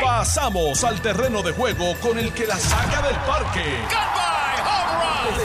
[0.00, 3.64] Pasamos al terreno de juego con el que la saca del parque.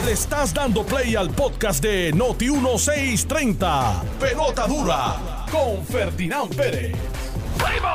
[0.04, 4.02] Le estás dando play al podcast de Noti 1630.
[4.20, 6.96] Pelota dura con Ferdinand Pérez.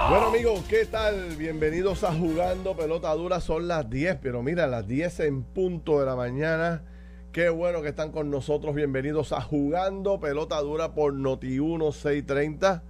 [0.09, 1.35] Bueno amigos, ¿qué tal?
[1.37, 3.39] Bienvenidos a Jugando Pelota Dura.
[3.39, 6.83] Son las 10, pero mira, las 10 en punto de la mañana.
[7.31, 8.75] Qué bueno que están con nosotros.
[8.75, 12.83] Bienvenidos a Jugando Pelota Dura por Noti 1630,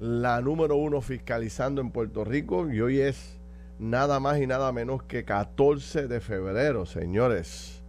[0.00, 2.70] la número uno fiscalizando en Puerto Rico.
[2.70, 3.38] Y hoy es
[3.78, 7.82] nada más y nada menos que 14 de febrero, señores.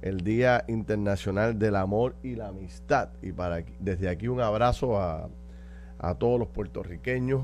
[0.00, 3.10] El Día Internacional del Amor y la Amistad.
[3.22, 5.28] Y para desde aquí un abrazo a,
[5.98, 7.42] a todos los puertorriqueños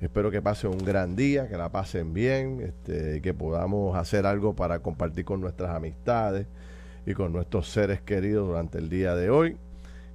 [0.00, 4.54] Espero que pasen un gran día, que la pasen bien, este, que podamos hacer algo
[4.54, 6.46] para compartir con nuestras amistades
[7.04, 9.56] y con nuestros seres queridos durante el día de hoy.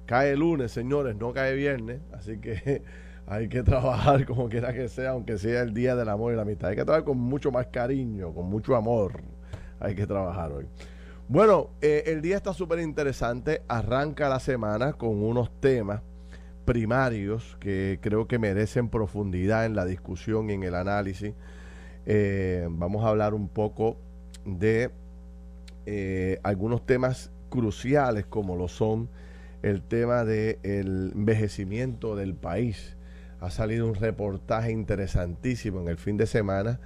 [0.06, 2.82] Cae lunes, señores, no cae viernes, así que
[3.26, 6.42] hay que trabajar como quiera que sea, aunque sea el día del amor y la
[6.42, 6.70] amistad.
[6.70, 9.22] Hay que trabajar con mucho más cariño, con mucho amor.
[9.80, 10.66] Hay que trabajar hoy.
[11.28, 13.62] Bueno, eh, el día está súper interesante.
[13.68, 16.02] Arranca la semana con unos temas
[16.64, 21.34] primarios que creo que merecen profundidad en la discusión y en el análisis.
[22.06, 23.96] Eh, vamos a hablar un poco
[24.44, 24.90] de
[25.86, 29.08] eh, algunos temas cruciales como lo son
[29.62, 32.96] el tema del envejecimiento del país.
[33.44, 36.80] Ha salido un reportaje interesantísimo en el fin de semana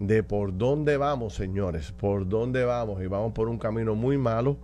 [0.00, 3.02] de por dónde vamos, señores, por dónde vamos.
[3.02, 4.56] Y vamos por un camino muy malo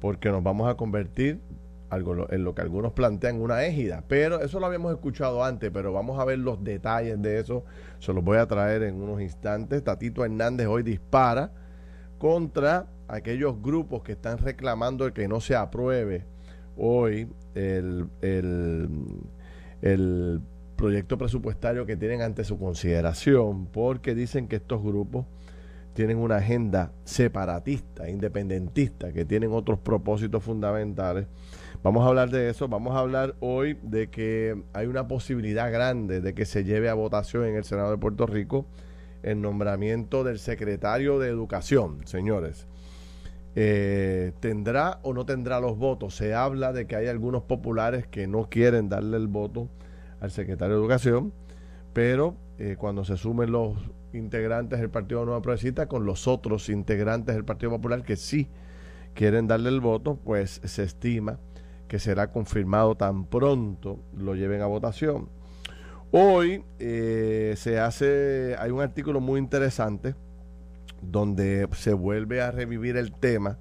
[0.00, 1.42] porque nos vamos a convertir
[1.90, 5.92] algo en lo que algunos plantean una égida, pero eso lo habíamos escuchado antes, pero
[5.92, 7.64] vamos a ver los detalles de eso,
[7.98, 9.84] se los voy a traer en unos instantes.
[9.84, 11.52] Tatito Hernández hoy dispara
[12.18, 16.24] contra aquellos grupos que están reclamando que no se apruebe
[16.78, 18.88] hoy el, el,
[19.82, 20.40] el
[20.78, 25.26] proyecto presupuestario que tienen ante su consideración, porque dicen que estos grupos
[25.92, 31.26] tienen una agenda separatista, independentista, que tienen otros propósitos fundamentales
[31.82, 36.20] Vamos a hablar de eso, vamos a hablar hoy de que hay una posibilidad grande
[36.20, 38.66] de que se lleve a votación en el Senado de Puerto Rico
[39.22, 42.66] el nombramiento del secretario de Educación, señores.
[43.54, 46.16] Eh, ¿Tendrá o no tendrá los votos?
[46.16, 49.68] Se habla de que hay algunos populares que no quieren darle el voto
[50.20, 51.32] al secretario de Educación,
[51.92, 53.76] pero eh, cuando se sumen los
[54.12, 58.48] integrantes del Partido Nueva Progresista con los otros integrantes del Partido Popular que sí
[59.14, 61.38] quieren darle el voto, pues se estima
[61.88, 65.28] que será confirmado tan pronto lo lleven a votación.
[66.10, 70.14] Hoy eh, se hace, hay un artículo muy interesante
[71.02, 73.58] donde se vuelve a revivir el tema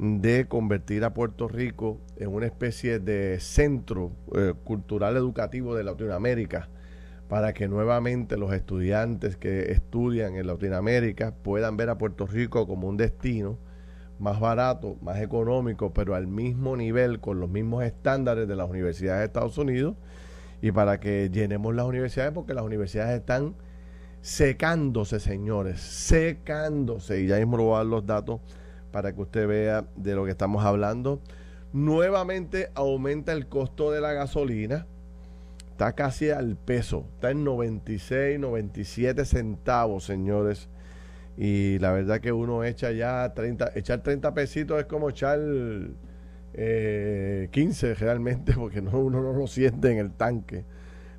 [0.00, 6.70] de convertir a Puerto Rico en una especie de centro eh, cultural educativo de Latinoamérica
[7.28, 12.88] para que nuevamente los estudiantes que estudian en Latinoamérica puedan ver a Puerto Rico como
[12.88, 13.58] un destino
[14.18, 19.20] más barato, más económico, pero al mismo nivel, con los mismos estándares de las universidades
[19.20, 19.96] de Estados Unidos,
[20.62, 23.54] y para que llenemos las universidades, porque las universidades están
[24.22, 28.40] secándose, señores, secándose, y ya mismo voy los datos
[28.90, 31.20] para que usted vea de lo que estamos hablando.
[31.72, 34.86] Nuevamente aumenta el costo de la gasolina,
[35.70, 40.68] está casi al peso, está en 96, 97 centavos, señores
[41.42, 45.38] y la verdad que uno echa ya 30, echar 30 pesitos es como echar
[46.52, 50.66] eh, 15 realmente, porque no, uno no lo siente en el tanque.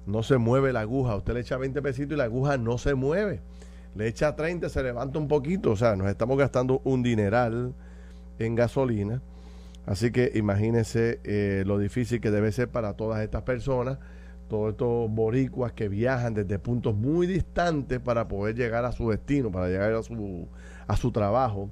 [0.06, 1.16] No se mueve la aguja.
[1.16, 3.42] Usted le echa 20 pesitos y la aguja no se mueve.
[3.96, 5.72] Le echa 30, se levanta un poquito.
[5.72, 7.74] O sea, nos estamos gastando un dineral
[8.40, 9.22] en gasolina.
[9.86, 13.98] Así que imagínense eh, lo difícil que debe ser para todas estas personas
[14.52, 19.50] todos estos boricuas que viajan desde puntos muy distantes para poder llegar a su destino,
[19.50, 20.46] para llegar a su,
[20.88, 21.70] a su trabajo.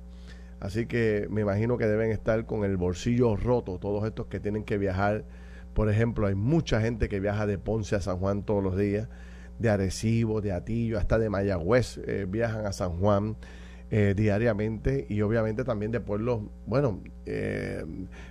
[0.61, 4.63] Así que me imagino que deben estar con el bolsillo roto, todos estos que tienen
[4.63, 5.25] que viajar.
[5.73, 9.09] Por ejemplo, hay mucha gente que viaja de Ponce a San Juan todos los días,
[9.59, 13.37] de Arecibo, de Atillo, hasta de Mayagüez, eh, viajan a San Juan.
[13.91, 17.83] Eh, diariamente y obviamente también de pueblos, bueno, eh,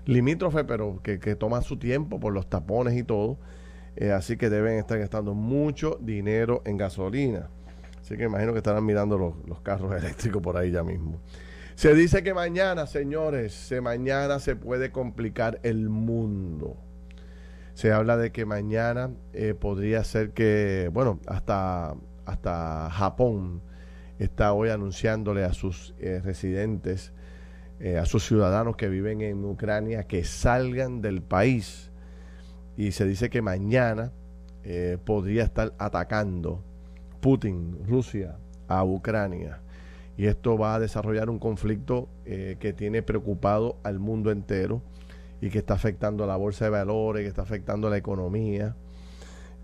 [0.04, 3.38] limítrofe, pero que, que toman su tiempo por los tapones y todo.
[4.00, 7.48] Eh, así que deben estar gastando mucho dinero en gasolina.
[8.00, 11.20] Así que imagino que estarán mirando los, carros eléctricos por ahí ya mismo.
[11.74, 16.76] Se dice que mañana, señores, se mañana se puede complicar el mundo.
[17.78, 21.94] Se habla de que mañana eh, podría ser que, bueno, hasta,
[22.26, 23.62] hasta Japón
[24.18, 27.12] está hoy anunciándole a sus eh, residentes,
[27.96, 31.92] a sus ciudadanos que viven en Ucrania, que salgan del país
[32.76, 34.10] y se dice que mañana
[34.64, 36.64] eh, podría estar atacando
[37.20, 39.60] Putin, Rusia, a Ucrania.
[40.16, 44.82] Y esto va a desarrollar un conflicto eh, que tiene preocupado al mundo entero
[45.40, 48.76] y que está afectando a la bolsa de valores, que está afectando a la economía,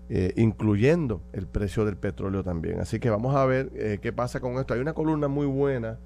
[0.09, 2.79] eh, incluyendo el precio del petróleo también.
[2.79, 4.73] Así que vamos a ver eh, qué pasa con esto.
[4.73, 5.99] Hay una columna muy buena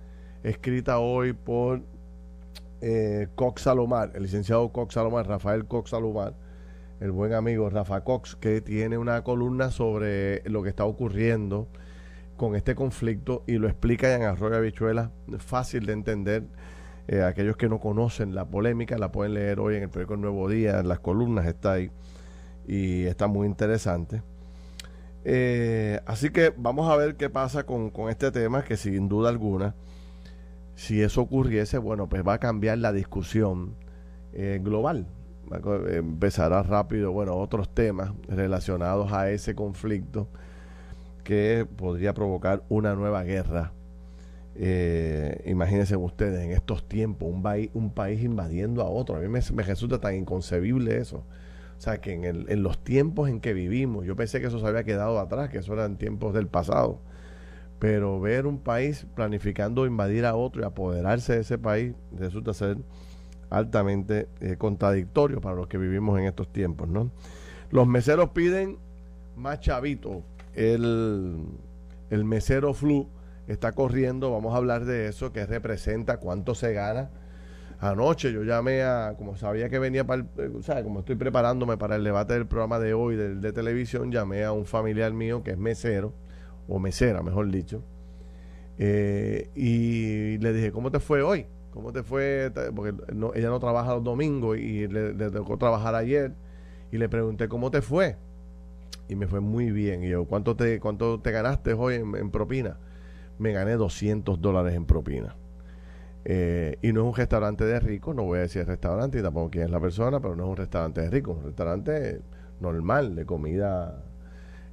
[0.43, 1.81] escrita hoy por
[3.35, 6.33] Cox Salomar, el licenciado Cox Salomar, Rafael Cox Salomar,
[6.99, 11.67] el buen amigo Rafa Cox, que tiene una columna sobre lo que está ocurriendo
[12.39, 16.43] con este conflicto y lo explica en Arroyo Habichuela, fácil de entender.
[17.11, 20.47] Eh, aquellos que no conocen la polémica la pueden leer hoy en el periódico Nuevo
[20.47, 21.89] Día, en las columnas está ahí
[22.67, 24.21] y está muy interesante.
[25.25, 29.73] Eh, así que vamos a ver qué pasa con, este tema, que sin duda alguna,
[30.75, 33.73] si eso ocurriese, bueno, pues va a cambiar la discusión
[34.33, 35.07] eh, global.
[35.87, 40.27] Empezará rápido, bueno, otros temas relacionados a ese conflicto
[41.23, 43.73] que podría provocar una nueva guerra.
[44.55, 49.15] Eh, imagínense ustedes en estos tiempos un, país, un país invadiendo a otro.
[49.15, 51.23] A mí me, resulta tan inconcebible eso.
[51.77, 54.59] O sea, que en, el, en, los tiempos en que vivimos, yo pensé que eso
[54.59, 56.99] se había quedado atrás, que eso eran tiempos del pasado.
[57.79, 62.77] Pero ver un país planificando invadir a otro y apoderarse de ese país resulta ser
[63.49, 67.11] altamente eh, contradictorio para los que vivimos en estos tiempos, ¿no?
[67.71, 68.77] Los meseros piden
[69.37, 70.23] más chavito
[70.53, 71.37] el,
[72.09, 73.07] el mesero flu
[73.53, 77.09] está corriendo, vamos a hablar de eso, que representa cuánto se gana.
[77.79, 81.95] Anoche yo llamé a, como sabía que venía para, el, sea, como estoy preparándome para
[81.95, 85.51] el debate del programa de hoy de, de televisión, llamé a un familiar mío que
[85.51, 86.13] es mesero,
[86.67, 87.83] o mesera, mejor dicho,
[88.77, 91.47] eh, y le dije, ¿cómo te fue hoy?
[91.71, 92.51] ¿Cómo te fue?
[92.75, 92.93] Porque
[93.35, 96.33] ella no trabaja los domingos y le, le tocó trabajar ayer,
[96.91, 98.17] y le pregunté, ¿cómo te fue?
[99.09, 100.03] y me fue muy bien.
[100.03, 102.77] Y yo, ¿cuánto te, cuánto te ganaste hoy en, propina?
[103.39, 105.35] Me gané 200 dólares en propina.
[106.25, 109.51] Eh, y no es un restaurante de rico, no voy a decir restaurante y tampoco
[109.51, 112.21] quién es la persona, pero no es un restaurante de rico, es un restaurante
[112.59, 114.03] normal, de comida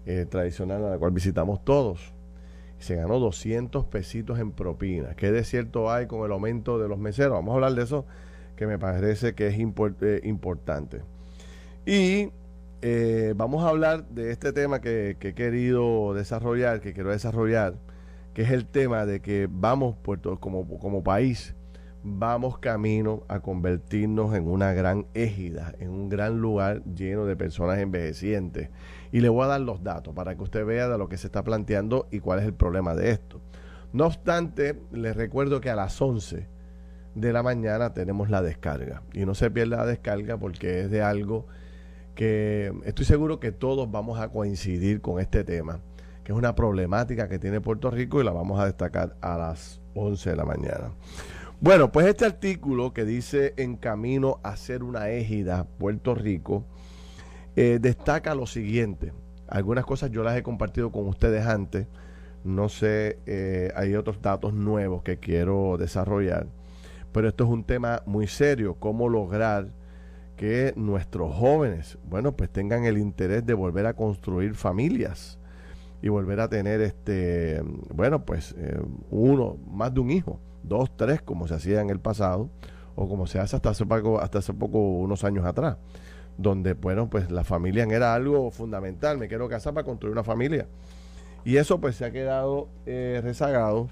[0.06, 2.12] eh, tradicional a la cual visitamos todos.
[2.78, 5.14] Se ganó 200 pesitos en propina.
[5.14, 7.32] ¿Qué de cierto hay con el aumento de los meseros?
[7.32, 8.04] Vamos a hablar de eso,
[8.56, 11.02] que me parece que es eh, importante.
[11.86, 12.30] Y
[13.34, 17.74] vamos a hablar de este tema que, he querido desarrollar, que quiero desarrollar,
[18.36, 21.54] que es el tema de que vamos, Puerto, como, como país,
[22.02, 27.78] vamos camino a convertirnos en una gran égida, en un gran lugar lleno de personas
[27.78, 28.68] envejecientes.
[29.10, 31.28] Y le voy a dar los datos para que usted vea de lo que se
[31.28, 33.40] está planteando y cuál es el problema de esto.
[33.94, 36.46] No obstante, les recuerdo que a las 11
[37.14, 39.02] de la mañana tenemos la descarga.
[39.14, 41.46] Y no se pierda la descarga porque es de algo
[42.14, 45.80] que estoy seguro que todos vamos a coincidir con este tema,
[46.26, 49.80] que es una problemática que tiene Puerto Rico y la vamos a destacar a las
[49.94, 50.90] 11 de la mañana.
[51.60, 56.64] Bueno, pues este artículo que dice en camino a ser una égida Puerto Rico,
[57.54, 59.12] eh, destaca lo siguiente.
[59.46, 61.86] Algunas cosas yo las he compartido con ustedes antes.
[62.42, 66.48] No sé, eh, hay otros datos nuevos que quiero desarrollar.
[67.12, 69.68] Pero esto es un tema muy serio, cómo lograr
[70.36, 75.35] que nuestros jóvenes, bueno, pues tengan el interés de volver a construir familias
[76.06, 77.60] y volver a tener este,
[77.92, 81.98] bueno, pues eh, uno, más de un hijo, dos, tres, como se hacía en el
[81.98, 82.48] pasado,
[82.94, 85.78] o como se hace hasta hace poco, hasta hace poco unos años atrás,
[86.38, 90.68] donde, bueno, pues la familia era algo fundamental, me quiero casar para construir una familia.
[91.44, 93.88] Y eso pues se ha quedado eh, rezagado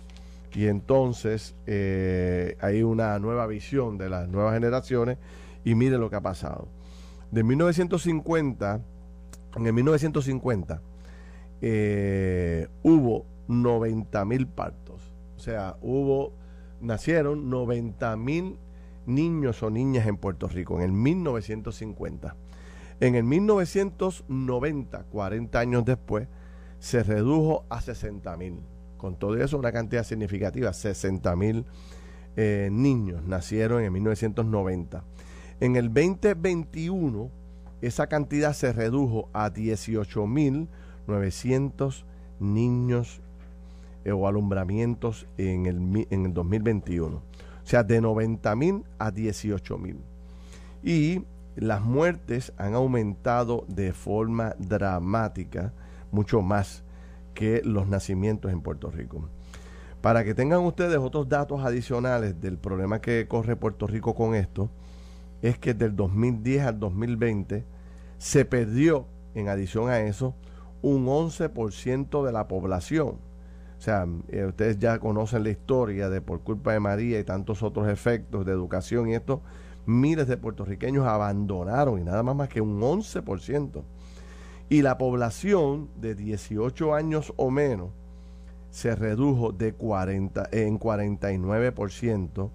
[0.54, 5.18] y entonces eh, hay una nueva visión de las nuevas generaciones
[5.64, 6.68] y mire lo que ha pasado.
[7.32, 8.80] De 1950,
[9.56, 10.80] en el 1950,
[11.66, 15.14] eh, hubo 90 mil partos.
[15.34, 16.34] O sea, hubo,
[16.82, 18.58] nacieron 90 mil
[19.06, 22.36] niños o niñas en Puerto Rico en el 1950.
[23.00, 26.28] En el 1990, 40 años después,
[26.80, 28.60] se redujo a 60 mil.
[28.98, 31.64] Con todo eso, una cantidad significativa, 60 mil
[32.36, 35.02] eh, niños nacieron en 1990.
[35.60, 37.30] En el 2021,
[37.80, 39.48] esa cantidad se redujo a
[41.06, 42.04] 18.900
[42.40, 43.20] niños
[44.04, 47.16] eh, o alumbramientos en el, en el 2021.
[47.16, 47.22] O
[47.62, 49.96] sea, de 90.000 a 18.000.
[50.82, 51.22] Y
[51.56, 55.72] las muertes han aumentado de forma dramática,
[56.10, 56.84] mucho más
[57.32, 59.28] que los nacimientos en Puerto Rico.
[60.00, 64.68] Para que tengan ustedes otros datos adicionales del problema que corre Puerto Rico con esto,
[65.40, 67.64] es que del 2010 al 2020
[68.18, 70.34] se perdió, en adición a eso,
[70.84, 73.16] un 11% de la población.
[73.78, 77.62] O sea, eh, ustedes ya conocen la historia de por culpa de María y tantos
[77.62, 79.40] otros efectos de educación y esto,
[79.86, 83.82] miles de puertorriqueños abandonaron y nada más más que un 11%.
[84.68, 87.88] Y la población de 18 años o menos
[88.70, 92.50] se redujo de 40, en 49%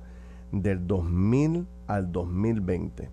[0.52, 3.10] del 2000 al 2020.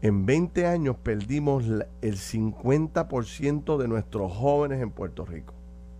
[0.00, 5.54] En 20 años perdimos el 50% de nuestros jóvenes en Puerto Rico.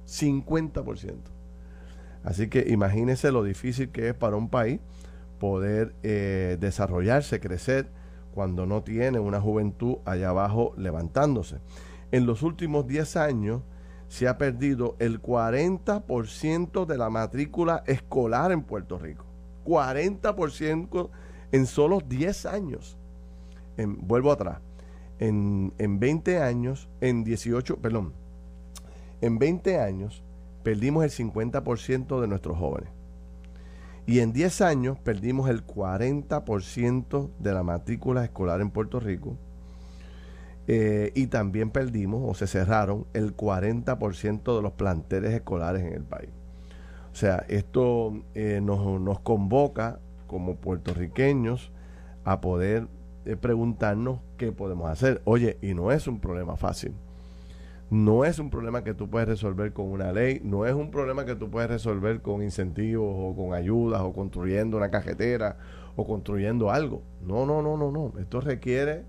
[0.07, 1.15] 50%.
[2.23, 4.81] Así que imagínense lo difícil que es para un país
[5.41, 7.91] poder eh, desarrollarse, crecer,
[8.35, 11.57] cuando no tiene una juventud allá abajo levantándose.
[12.13, 13.63] En los últimos 10 años
[14.07, 19.27] se ha perdido el 40% de la matrícula escolar en Puerto Rico.
[19.65, 21.11] 40%
[21.51, 22.98] en solo 10 años
[23.87, 24.61] vuelvo atrás,
[25.19, 28.13] en, en 20 años, en 18, perdón,
[29.21, 30.23] en 20 años
[30.63, 32.91] perdimos el 50% de nuestros jóvenes.
[34.07, 39.37] Y en 10 años perdimos el 40% de la matrícula escolar en Puerto Rico.
[40.67, 46.05] Eh, y también perdimos o se cerraron el 40% de los planteles escolares en el
[46.05, 46.31] país.
[47.13, 51.73] O sea, esto eh, nos, nos convoca como puertorriqueños
[52.25, 52.89] a poder
[53.37, 55.21] preguntarnos qué podemos hacer.
[55.25, 56.95] Oye, y no es un problema fácil.
[57.91, 61.25] No es un problema que tú puedes resolver con una ley, no es un problema
[61.25, 65.57] que tú puedes resolver con incentivos o con ayudas o construyendo una cajetera
[65.97, 67.03] o construyendo algo.
[67.23, 68.13] No, no, no, no, no.
[68.21, 69.05] Esto requiere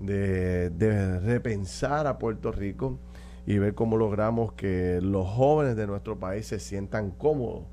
[0.00, 2.98] de, de repensar a Puerto Rico
[3.46, 7.64] y ver cómo logramos que los jóvenes de nuestro país se sientan cómodos,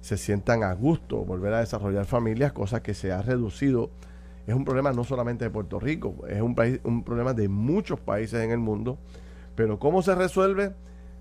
[0.00, 3.90] se sientan a gusto, volver a desarrollar familias, cosas que se ha reducido
[4.46, 8.00] es un problema no solamente de Puerto Rico, es un, país, un problema de muchos
[8.00, 8.98] países en el mundo.
[9.54, 10.72] Pero ¿cómo se resuelve?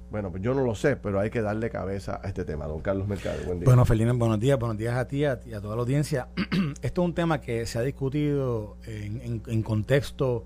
[0.09, 2.65] Bueno, pues yo no lo sé, pero hay que darle cabeza a este tema.
[2.65, 3.65] Don Carlos Mercado, buen día.
[3.65, 4.59] Bueno, Felina, buenos días.
[4.59, 6.27] Buenos días a ti y a, toda la audiencia.
[6.81, 10.45] Esto es un tema que se ha discutido en, contexto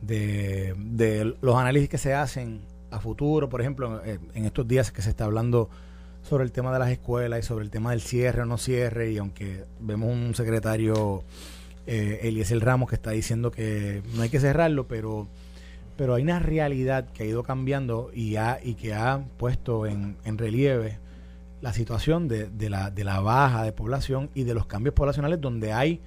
[0.00, 3.48] de, de, los análisis que se hacen a futuro.
[3.48, 5.68] Por ejemplo, en estos días que se está hablando
[6.22, 9.10] sobre el tema de las escuelas y sobre el tema del cierre o no cierre,
[9.10, 11.24] y aunque vemos un secretario
[11.86, 15.28] eh, Eliezer Ramos que está diciendo que no hay que cerrarlo, pero,
[15.96, 20.16] pero hay una realidad que ha ido cambiando y, ha, y que ha puesto en,
[20.24, 20.98] relieve
[21.60, 25.40] la situación de, de, la, de la baja de población y de los cambios poblacionales
[25.40, 26.00] donde hay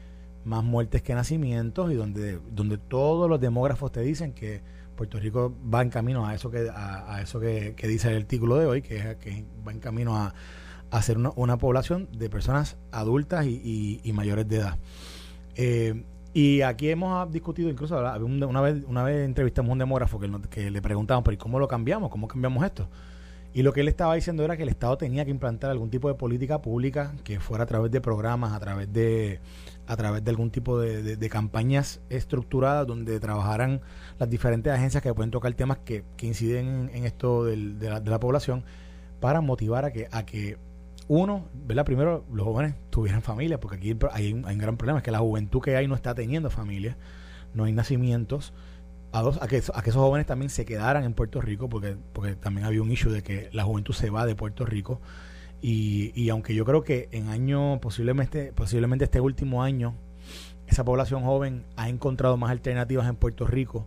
[0.43, 4.61] más muertes que nacimientos y donde, donde todos los demógrafos te dicen que
[4.95, 8.65] Puerto Rico va en camino a eso que, a, eso que, dice el artículo de
[8.65, 10.33] hoy, que, que va en camino a,
[10.91, 14.77] a ser una, una, población de personas adultas y, y mayores de edad.
[15.55, 20.29] Eh, y aquí hemos discutido, incluso una vez, una vez entrevistamos a un demógrafo que,
[20.49, 22.09] que le preguntamos, pero ¿y cómo lo cambiamos?
[22.09, 22.89] ¿Cómo cambiamos esto?
[23.55, 26.09] Y lo que él estaba diciendo era que el Estado tenía que implantar algún tipo
[26.09, 29.39] de política pública que fuera a través de programas, a través de,
[29.87, 33.79] a través de algún tipo de, campañas estructuradas donde trabajaran
[34.19, 38.19] las diferentes agencias que pueden tocar temas que, inciden en, esto de, la, de la
[38.19, 38.65] población
[39.21, 40.57] para motivar a que, a que
[41.07, 41.85] uno, ¿verdad?
[41.85, 45.61] Primero, los jóvenes tuvieran familia, porque aquí hay un, gran problema, es que la juventud
[45.61, 46.97] que hay no está teniendo familia,
[47.53, 48.53] no hay nacimientos.
[49.11, 51.95] A, dos, a, que, a que esos jóvenes también se quedaran en Puerto Rico, porque,
[52.13, 54.99] porque también había un issue de que la juventud se va de Puerto Rico.
[55.61, 59.95] Y, y aunque yo creo que en año, posiblemente, posiblemente este último año,
[60.67, 63.85] esa población joven ha encontrado más alternativas en Puerto Rico,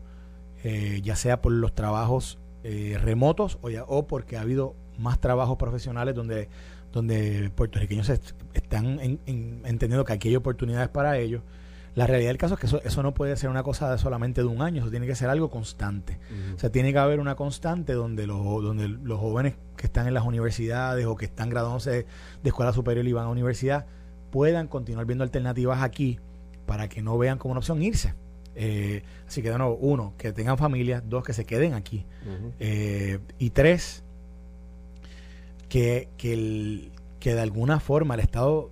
[0.64, 5.56] eh, ya sea por los trabajos eh, remotos o, o porque ha habido más trabajos
[5.56, 6.48] profesionales donde
[6.92, 11.42] donde puertorriqueños están entendiendo que aquí hay oportunidades para ellos.
[11.94, 14.42] La realidad del caso es que eso, eso no puede ser una cosa de solamente
[14.42, 16.18] de un año, eso tiene que ser algo constante.
[16.54, 20.14] O sea, tiene que haber una constante donde los, donde los jóvenes que están en
[20.14, 22.06] las universidades o que están graduándose de,
[22.44, 23.86] escuela superior y van a universidad
[24.30, 26.20] puedan continuar viendo alternativas aquí
[26.66, 28.14] para que no vean como una opción irse.
[28.54, 32.06] Eh, así que, de nuevo, uno, que tengan familia, dos, que se queden aquí.
[32.60, 34.04] Eh, y tres,
[35.68, 38.70] que, que, el, que de alguna forma el Estado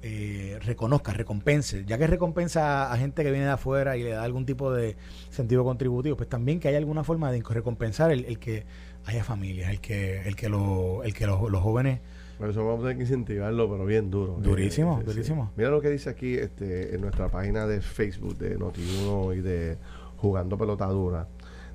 [0.00, 4.22] eh, reconozca, recompense, ya que recompensa a gente que viene de afuera y le da
[4.22, 4.96] algún tipo de
[5.30, 8.64] sentido contributivo, pues también que haya alguna forma de recompensar el, que
[9.06, 12.00] haya familias, el que, el que, lo, el que los, jóvenes...
[12.38, 14.38] Por eso vamos a tener que incentivarlo, pero bien duro.
[14.40, 15.50] Durísimo, durísimo.
[15.56, 19.78] Mira lo que dice aquí este, en nuestra página de Facebook de Notiuno y de
[20.18, 21.26] Jugando Pelotadura.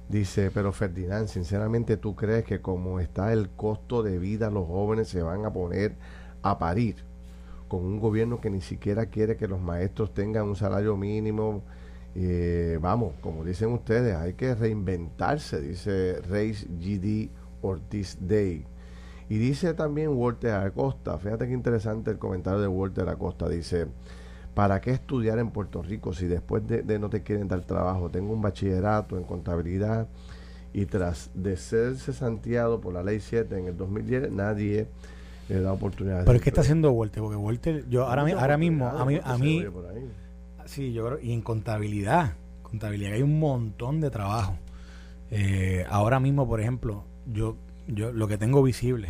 [0.09, 5.07] Dice, pero Ferdinand, sinceramente tú crees que como está el costo de vida, los jóvenes
[5.07, 5.95] se van a poner
[6.43, 6.97] a parir
[7.67, 11.63] con un gobierno que ni siquiera quiere que los maestros tengan un salario mínimo
[12.15, 17.31] Eh, vamos, como dicen ustedes, hay que reinventarse, dice Reis GD
[17.61, 18.67] Ortiz Day.
[19.29, 23.87] Y dice también Walter Acosta, fíjate qué interesante el comentario de Walter Acosta, dice,
[24.53, 28.09] ¿para qué estudiar en Puerto Rico si después de, no te quieren dar trabajo?
[28.09, 30.07] Tengo un bachillerato en contabilidad
[30.73, 34.87] y tras de ser cesanteado por la ley 7 en el 2010, nadie
[35.49, 36.25] le da oportunidades.
[36.25, 37.21] Pero ¿qué está haciendo Walter?
[37.21, 39.65] Porque Walter, yo ahora, ahora mismo, a mí, a mí
[40.65, 42.33] sí, yo creo, y en contabilidad,
[42.63, 44.57] contabilidad hay un montón de trabajo.
[45.29, 47.55] Eh, ahora mismo, por ejemplo, yo,
[47.87, 49.09] yo lo que tengo visible,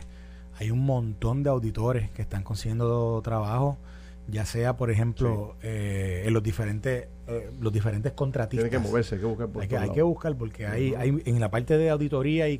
[0.57, 3.77] hay un montón de auditores que están consiguiendo trabajo,
[4.27, 8.69] ya sea, por ejemplo, eh, en los diferentes eh, los diferentes contratistas.
[8.69, 11.39] Tiene que moverse, hay que buscar hay, que, hay que, buscar porque hay, hay en
[11.39, 12.59] la parte de auditoría y,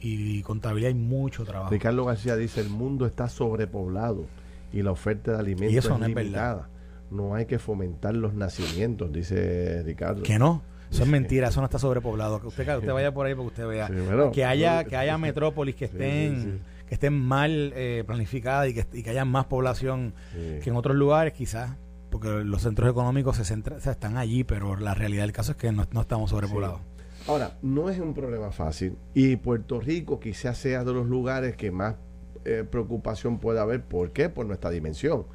[0.00, 1.70] y, contabilidad hay mucho trabajo.
[1.70, 4.26] Ricardo García dice, el mundo está sobrepoblado
[4.72, 6.68] y la oferta de alimentos es limitada
[7.10, 10.22] no hay que fomentar los nacimientos, dice Ricardo.
[10.22, 10.62] Que no.
[10.90, 12.40] Eso es mentira, eso no está sobrepoblado.
[12.40, 13.90] Que usted, usted vaya por ahí para que usted vea.
[14.32, 19.02] que haya, que haya metrópolis que estén, que estén mal eh, planificadas y que, y
[19.02, 21.76] que haya más población que en otros lugares, quizás,
[22.10, 25.70] porque los centros económicos se centran, están allí, pero la realidad del caso es que
[25.72, 26.80] no, estamos sobrepoblados.
[27.26, 31.70] Ahora, no es un problema fácil y Puerto Rico quizás sea de los lugares que
[31.70, 31.96] más
[32.44, 33.82] eh, preocupación puede haber.
[33.82, 34.30] ¿Por qué?
[34.30, 35.26] Por nuestra dimensión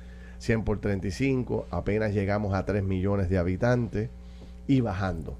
[0.43, 4.10] 100 por 35, apenas llegamos a 3 millones de habitantes
[4.67, 5.38] y bajando.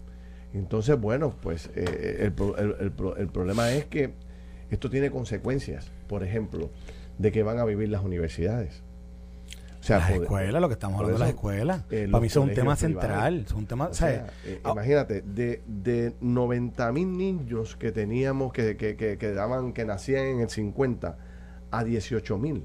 [0.54, 4.14] Entonces, bueno, pues eh, el, problema es que
[4.74, 6.70] esto tiene consecuencias, por ejemplo,
[7.18, 8.84] de que van a vivir las universidades.
[9.80, 11.84] O sea, las escuelas, lo que estamos hablando de las escuelas.
[11.92, 13.46] Eh, Para mí es un tema central.
[13.54, 19.34] un tema, eh, imagínate, de, de 90 mil niños que teníamos, que, que, que, que,
[19.34, 21.18] daban, que nacían en el 50,
[21.70, 22.64] a 18 mil.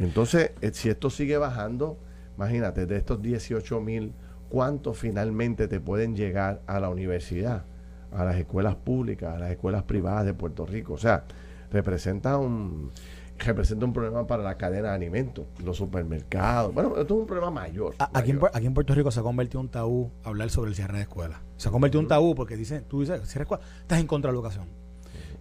[0.00, 1.96] Entonces, eh, si esto sigue bajando,
[2.36, 4.12] imagínate, de estos 18 mil,
[4.48, 7.64] ¿cuántos finalmente te pueden llegar a la universidad,
[8.12, 10.94] a las escuelas públicas, a las escuelas privadas de Puerto Rico?
[10.94, 11.24] O sea,
[11.70, 12.90] representa un
[13.38, 16.74] representa un problema para la cadena de alimentos, los supermercados.
[16.74, 17.94] Bueno, esto es un problema mayor.
[17.98, 20.76] Aquí, En, aquí, en, Puerto Rico se ha convertido en un tabú hablar sobre el
[20.76, 21.40] cierre de escuelas.
[21.56, 24.30] Se ha convertido en un tabú porque dicen, tú dices, cierre escuela, estás en contra
[24.30, 24.66] de la educación.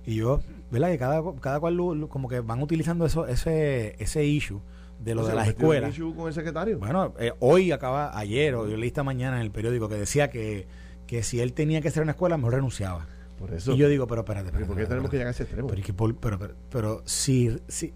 [0.06, 0.90] Y yo, ¿verdad?
[0.90, 4.62] Que cada, cada cual como que van utilizando eso, ese, ese issue
[5.00, 5.92] de lo de las escuelas.
[5.92, 6.80] issue con el secretario?
[6.80, 10.30] Bueno, eh, hoy acaba, ayer o yo leí esta mañana en el periódico que decía
[10.30, 10.68] que,
[11.08, 13.08] que si él tenía que hacer una escuela, mejor renunciaba.
[13.40, 13.74] Por eso.
[13.74, 14.68] Y yo digo, pero espérate, espérate.
[14.68, 15.68] ¿Por qué tenemos que llegar a ese extremo?
[15.68, 17.94] Pero, pero, pero, si, si,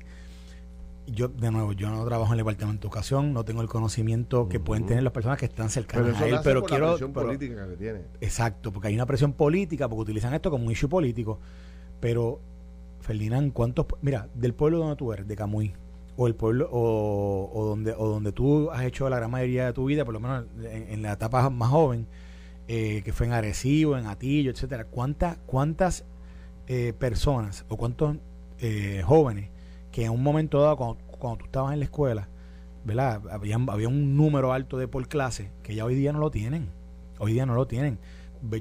[1.08, 4.48] yo, de nuevo, yo no trabajo en el departamento de educación, no tengo el conocimiento
[4.48, 6.86] que pueden tener las personas que están cercanas a él, pero quiero.
[6.86, 8.02] La presión política que tiene.
[8.22, 11.40] Exacto, porque hay una presión política, porque utilizan esto como un issue político.
[12.00, 12.40] Pero,
[13.02, 13.88] Ferdinand, ¿cuántos.
[14.02, 15.74] Mira, del pueblo donde tú eres, de Camuy,
[16.18, 19.86] o el pueblo, o, donde, o donde tú has hecho la gran mayoría de tu
[19.86, 22.08] vida, por lo menos en, la etapa más joven,
[22.74, 26.06] eh, que fue en Arecibo, en Atillo, etcétera, ¿cuántas, cuántas
[26.68, 28.16] eh, personas o cuántos
[28.60, 29.50] eh, jóvenes
[29.92, 32.30] que en un momento dado, cuando, cuando tú estabas en la escuela,
[32.86, 33.22] ¿verdad?
[33.30, 36.70] Había, había un número alto de por clase que ya hoy día no lo tienen.
[37.20, 38.00] Hoy día no lo tienen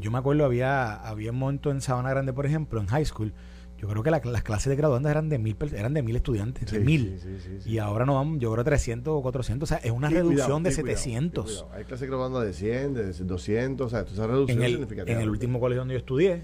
[0.00, 3.32] yo me acuerdo, había, había un momento en Sabana Grande, por ejemplo, en high school,
[3.80, 6.80] yo creo que las clases de graduandas eran de mil eran de mil estudiantes, de
[6.80, 7.18] mil.
[7.64, 10.70] y ahora no vamos, yo creo 300 o 400, o sea, es una reducción de
[10.70, 11.66] 700.
[11.72, 15.30] Hay clases graduandas de 100, de 200, o sea, esa reducción en el, En el
[15.30, 16.42] último colegio donde yo estudié,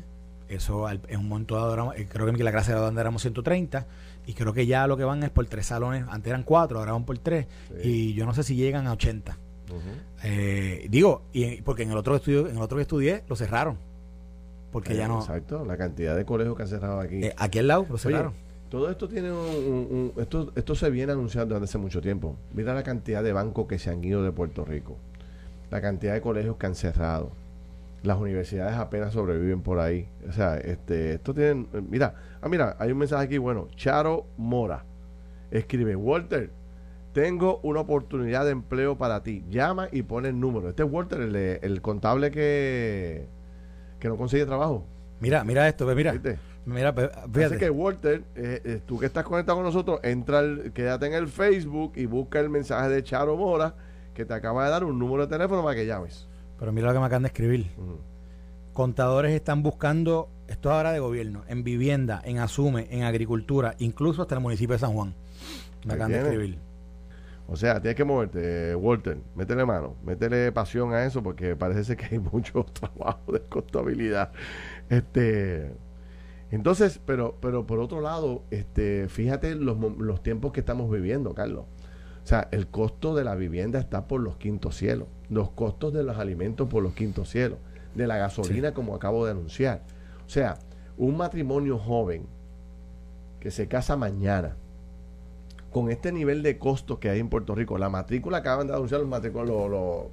[0.48, 3.86] eso en un momento dado, eh, creo que la clase de graduanda éramos 130
[4.26, 6.92] y creo que ya lo que van es por tres salones, antes eran cuatro, ahora
[6.92, 7.46] van por tres
[7.84, 9.38] y yo no sé si llegan a 80.
[10.22, 13.78] Eh, digo, y, porque en el otro estudio, en el otro que estudié, lo cerraron.
[14.76, 15.20] Porque ya no.
[15.20, 17.24] Exacto, la cantidad de colegios que han cerrado aquí.
[17.24, 18.34] Eh, aquí al lado lo cerraron.
[18.68, 22.36] todo esto tiene un, esto, esto se viene anunciando desde hace mucho tiempo.
[22.52, 24.98] Mira la cantidad de bancos que se han ido de Puerto Rico,
[25.70, 27.32] la cantidad de colegios que han cerrado,
[28.02, 30.10] las universidades apenas sobreviven por ahí.
[30.28, 34.84] O sea, este, esto tiene, mira, ah, mira, hay un mensaje aquí, bueno, Charo Mora
[35.50, 36.50] escribe, Walter,
[37.14, 39.42] tengo una oportunidad de empleo para ti.
[39.48, 40.68] Llama y pone el número.
[40.68, 41.20] Este es Walter,
[41.62, 43.26] el, contable que,
[43.98, 44.84] que no consigue trabajo.
[45.20, 46.14] Mira, mira esto, mira.
[46.66, 47.58] Mira, fíjate.
[47.58, 50.42] que Walter, eh, eh, tú que estás conectado con nosotros, entra,
[50.74, 53.74] quédate en el Facebook y busca el mensaje de Charo Mora
[54.14, 56.26] que te acaba de dar un número de teléfono para que llames.
[56.58, 57.70] Pero mira lo que me acaban de escribir.
[58.72, 64.34] Contadores están buscando, esto ahora de gobierno, en vivienda, en asume, en agricultura, incluso hasta
[64.34, 65.14] el municipio de San Juan.
[65.84, 66.58] Me acaban de escribir.
[67.48, 72.06] O sea, tienes que moverte, Walter, métele mano, métele pasión a eso porque parece que
[72.06, 74.32] hay mucho trabajo de contabilidad.
[74.88, 75.72] Este,
[76.50, 81.64] entonces, pero, pero por otro lado, este, fíjate los, los tiempos que estamos viviendo, Carlos.
[81.64, 85.92] O O sea, el costo de la vivienda está por los quintos cielos, los costos
[85.92, 87.58] de los alimentos por los quintos cielos,
[87.94, 89.82] de la gasolina, como acabo de anunciar.
[90.26, 90.58] O sea,
[90.96, 92.26] un matrimonio joven
[93.38, 94.56] que se casa mañana,
[95.76, 99.02] con este nivel de costo que hay en Puerto Rico, la matrícula acaban de anunciar
[99.02, 100.06] los, los,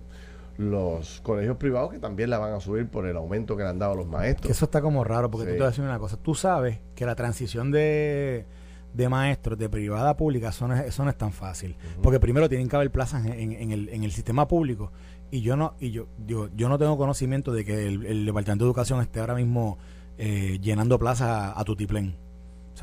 [0.58, 3.80] los, colegios privados que también la van a subir por el aumento que le han
[3.80, 4.52] dado los maestros.
[4.52, 6.18] eso está como raro, porque tú te vas a decir una cosa.
[6.18, 8.46] Tú sabes que la transición de,
[8.94, 11.78] de maestros de privada a pública, eso no es, tan fácil.
[12.02, 14.92] Porque primero tienen que haber plazas en, el, en el sistema público.
[15.32, 18.68] Y yo no, y yo, yo, yo no tengo conocimiento de que el, Departamento de
[18.68, 19.78] Educación esté ahora mismo
[20.18, 22.18] eh, llenando plazas a, a tutiplén.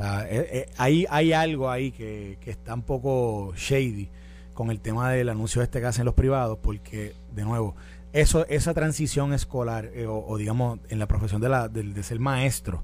[0.00, 4.08] Sea, eh, eh, hay, hay algo ahí que, está un poco shady
[4.54, 7.74] con el tema del anuncio de este que hacen los privados, porque, de nuevo,
[8.12, 12.82] eso esa transición escolar, o, digamos, en la profesión de, la, de, ser maestro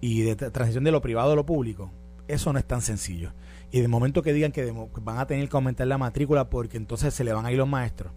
[0.00, 1.90] y de transición de lo privado a lo público,
[2.28, 3.32] eso no es tan sencillo.
[3.70, 7.12] Y de momento que digan que van a tener que aumentar la matrícula porque entonces
[7.14, 8.12] se le van a ir los maestros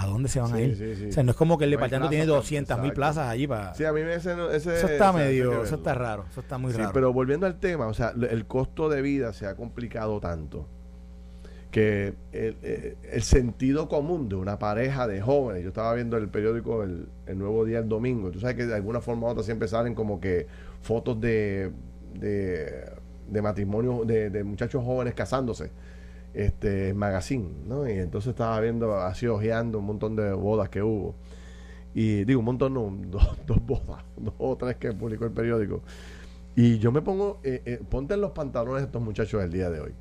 [0.00, 1.08] ¿A dónde se van a ir?
[1.10, 3.74] O sea, no es como que el departamento tiene 200 mil plazas allí para...
[3.74, 6.78] Sí, a mí ese, ese Eso está medio, eso está raro, eso está muy sí,
[6.78, 6.92] raro.
[6.94, 10.66] pero volviendo al tema, o sea, el costo de vida se ha complicado tanto
[11.70, 16.30] que el, eh, el, sentido común de una pareja de jóvenes, yo estaba viendo el
[16.30, 19.42] periódico el, el, Nuevo Día el domingo, tú sabes que de alguna forma u otra
[19.42, 20.46] siempre salen como que
[20.80, 21.72] fotos de,
[22.14, 22.90] de,
[23.28, 25.70] de matrimonio, de, de muchachos jóvenes casándose
[26.34, 27.88] este magazine, ¿no?
[27.88, 31.14] Y entonces estaba viendo, así ojeando un montón de bodas que hubo.
[31.94, 32.96] Y digo, un montón, no,
[33.46, 35.82] dos, bodas, dos o tres que publicó el periódico.
[36.56, 39.70] Y yo me pongo, eh, eh, ponte en los pantalones de estos muchachos del día
[39.70, 39.92] de hoy.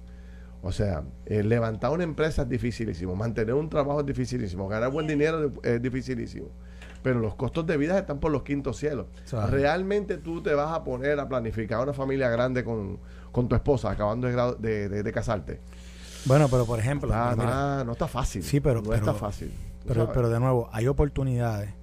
[0.61, 5.07] O sea, eh, levantar una empresa es dificilísimo, mantener un trabajo es dificilísimo, ganar buen
[5.07, 6.49] dinero es dificilísimo.
[7.01, 9.05] Pero los costos de vida están por los quintos cielos.
[9.49, 12.99] Realmente tú te vas a poner a planificar una familia grande con,
[13.31, 15.61] con tu esposa acabando de, de, de casarte.
[16.25, 17.09] Bueno, pero por ejemplo.
[17.13, 18.43] Ah, no está fácil.
[18.43, 18.81] Sí, pero.
[18.81, 19.51] No está fácil.
[19.87, 21.73] Pero, pero de nuevo, hay oportunidades.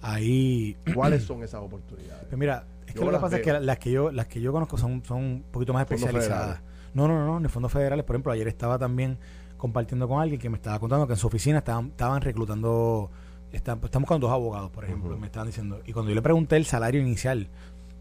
[0.00, 0.76] Ahí.
[0.94, 2.24] ¿Cuáles son esas oportunidades?
[2.28, 4.52] Pues mira, es que lo que pasa es que las que yo, las que yo
[4.52, 6.60] conozco son, son un poquito más especializadas.
[6.94, 9.18] No, no, no, en el fondos federales, por ejemplo, ayer estaba también
[9.56, 13.10] compartiendo con alguien que me estaba contando que en su oficina estaban, estaban reclutando,
[13.50, 15.80] están, están buscando dos abogados, por ejemplo, me estaban diciendo.
[15.86, 17.48] Y cuando yo le pregunté el salario inicial,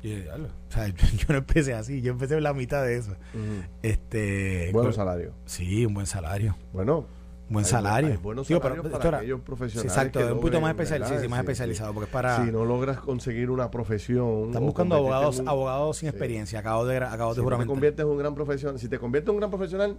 [0.02, 0.88] yo, o sea,
[1.18, 3.16] yo, no empecé así, yo empecé en la mitad de eso.
[3.82, 5.34] este Buen salario.
[5.46, 6.56] Sí, un buen salario.
[6.74, 7.06] Bueno,
[7.50, 8.12] buen salario.
[8.12, 9.92] Hay buenos salarios para aquellos profesionales.
[9.92, 11.94] exacto, un poquito más, especial, más especializado.
[11.94, 12.44] Porque es para.
[12.44, 14.48] Si no logras conseguir una profesión.
[14.48, 18.18] Están buscando abogados abogados sin experiencia, acabo de, acabo de si te conviertes en un
[18.18, 19.98] gran profesional, si te conviertes en un gran profesional,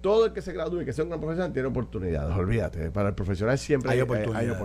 [0.00, 2.36] todo el que se gradúe y que sea un gran profesional tiene oportunidades.
[2.36, 4.56] Olvídate, para el profesional siempre hay, oportunidades.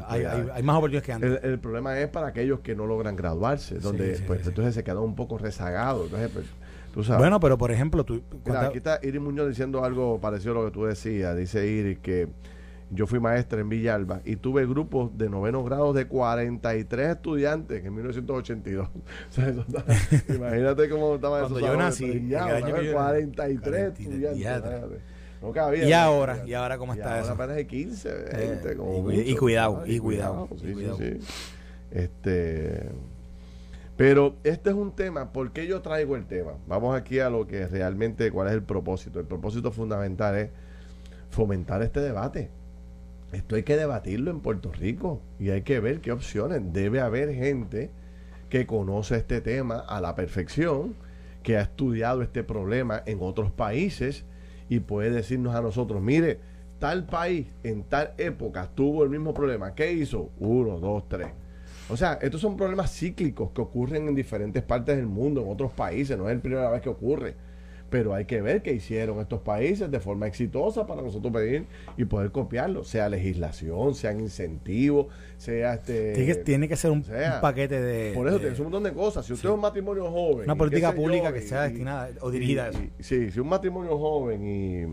[0.53, 1.43] Hay, más oportunidades que antes.
[1.43, 5.15] El, problema es para aquellos que no logran graduarse, donde pues entonces se quedan un
[5.15, 6.05] poco rezagados.
[6.05, 6.45] Entonces, pues,
[6.93, 7.19] tú sabes.
[7.19, 8.21] Bueno, pero por ejemplo, tú.
[8.57, 11.35] aquí está Iris Muñoz diciendo algo parecido a lo que tú decías.
[11.35, 12.29] Dice Iris que
[12.91, 17.93] yo fui maestra en Villalba y tuve grupos de noveno grado de 43 estudiantes en
[17.93, 18.87] 1982.
[20.29, 25.14] imagínate cómo estaba Cuando yo nací, 43 estudiantes
[25.85, 27.33] y ahora, y ahora cómo está eso.
[27.33, 30.47] apenas de 15, 20, eh, como y, y, cuidado, y, cuidado.
[30.59, 31.19] Sí, sí, sí.
[31.91, 32.89] Este,
[33.97, 36.53] pero este es un tema, ¿por qué yo traigo el tema?
[36.67, 39.19] Vamos aquí a lo que realmente, cuál es el propósito.
[39.19, 40.49] El propósito fundamental es
[41.29, 42.49] fomentar este debate.
[43.31, 46.61] Esto hay que debatirlo en Puerto Rico y hay que ver qué opciones.
[46.73, 47.89] Debe haber gente
[48.49, 50.95] que conoce este tema a la perfección,
[51.41, 54.25] que ha estudiado este problema en otros países
[54.69, 56.39] y puede decirnos a nosotros, mire,
[56.79, 59.75] tal país en tal época tuvo el mismo problema.
[59.75, 60.29] ¿Qué hizo?
[60.39, 61.29] Uno, dos, tres.
[61.89, 65.71] O sea, estos son problemas cíclicos que ocurren en diferentes partes del mundo, en otros
[65.71, 67.35] países, no es la primera vez que ocurre.
[67.95, 72.03] Pero hay que ver qué hicieron estos países de forma exitosa para nosotros pedir y
[72.03, 76.11] poder copiarlo, sea legislación, sean incentivos, sea este.
[76.11, 77.05] Tiene que, tiene que ser un,
[77.39, 78.13] paquete de.
[78.13, 79.25] Por eso tiene un montón de cosas.
[79.25, 80.43] Si usted es un matrimonio joven.
[80.43, 82.79] Una política pública que sea destinada o dirigida a eso.
[82.99, 84.83] sí, si un matrimonio joven y.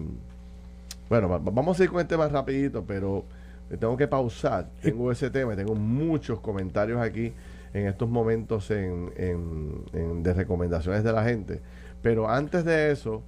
[1.08, 3.24] Bueno, vamos a ir con este más rapidito, pero
[3.68, 4.70] tengo que pausar.
[4.80, 7.32] Tengo ese tema, tengo muchos comentarios aquí
[7.74, 11.60] en estos momentos en, en, de recomendaciones de la gente.
[12.02, 13.22] Pero antes de eso,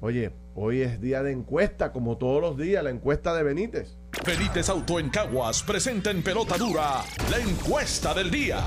[0.00, 3.96] oye, hoy es día de encuesta, como todos los días, la encuesta de Benítez.
[4.24, 8.60] Benítez Auto en Caguas presenta en pelota dura la encuesta del día.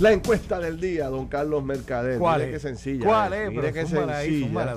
[0.00, 2.18] La encuesta del día, don Carlos Mercader.
[2.18, 2.56] ¿Cuál Mire es?
[2.56, 3.04] qué sencilla.
[3.04, 3.50] ¿Cuál es?
[3.50, 4.72] Mire qué sencilla.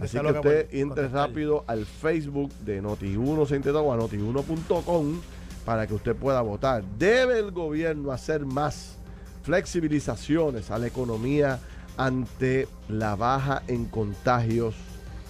[0.00, 5.20] Así que usted entre rápido al Facebook de Noti1 o a noti1.com
[5.64, 6.84] para que usted pueda votar.
[6.98, 8.96] ¿Debe el gobierno hacer más
[9.42, 11.58] flexibilizaciones a la economía
[11.96, 14.74] ante la baja en contagios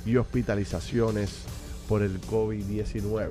[0.06, 1.44] y hospitalizaciones
[1.88, 3.30] por el COVID-19.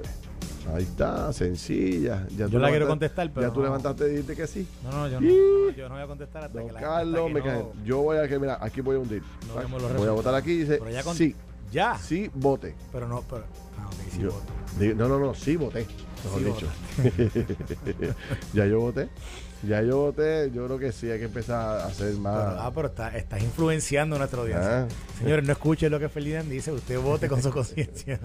[0.76, 2.28] Ahí está, sencilla.
[2.38, 3.48] Ya yo la quiero contestar, pero.
[3.48, 4.68] Ya tú levantaste y dijiste que sí.
[4.84, 7.66] No, no, yo no, yo no voy a contestar hasta que la Carlos, me cae.
[7.86, 9.24] Yo voy a que, mira, aquí voy a hundir.
[9.98, 10.80] voy a votar aquí y dice,
[11.16, 11.36] sí.
[11.72, 11.98] Ya.
[11.98, 12.76] Sí, vote.
[12.92, 13.44] Pero no, pero.
[13.78, 14.22] Ah, sí,
[14.96, 15.86] no, no, no, sí voté.
[16.24, 16.68] Mejor dicho.
[18.54, 19.10] ya yo voté.
[19.62, 22.56] Ya yo voté, yo creo que sí, hay que empezar a hacer más.
[22.60, 24.84] ah, pero está, estás influenciando a nuestra audiencia.
[24.84, 24.88] Ah.
[25.18, 28.20] Señores, no escuchen lo que Ferdinand dice, usted vote con su conciencia.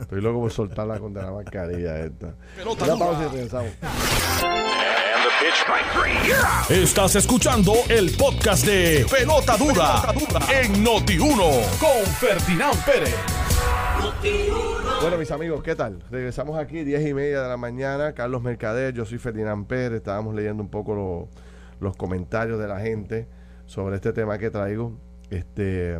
[0.00, 2.34] Estoy loco por soltar la contra la mascarilla esta.
[2.56, 3.70] Pelota pausa y regresamos.
[6.68, 10.02] Estás escuchando el podcast de Pelota Dura,
[10.60, 13.14] en Noti1 con Ferdinand Pérez.
[14.22, 16.02] Bueno, mis amigos, ¿qué tal?
[16.10, 18.12] Regresamos aquí, 10 y media de la mañana.
[18.12, 19.98] Carlos Mercader, yo soy Ferdinand Pérez.
[19.98, 21.28] Estábamos leyendo un poco
[21.80, 23.26] los comentarios de la gente
[23.64, 24.92] sobre este tema que traigo.
[25.30, 25.98] Este.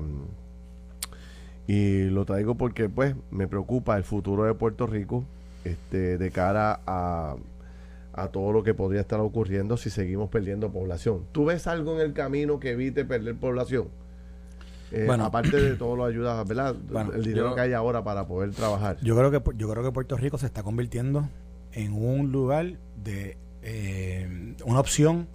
[1.66, 5.24] Y lo traigo porque, pues, me preocupa el futuro de Puerto Rico
[5.64, 7.37] este, de cara a,
[8.12, 11.24] a todo lo que podría estar ocurriendo si seguimos perdiendo población.
[11.33, 13.88] ¿Tú ves algo en el camino que evite perder población?
[14.92, 16.76] Eh, bueno, aparte de todo lo ayuda, ¿verdad?
[17.14, 18.96] el dinero que hay ahora para poder trabajar.
[19.03, 21.29] Yo creo que yo creo que Puerto Rico se está convirtiendo
[21.72, 25.29] en un lugar de eh, una opción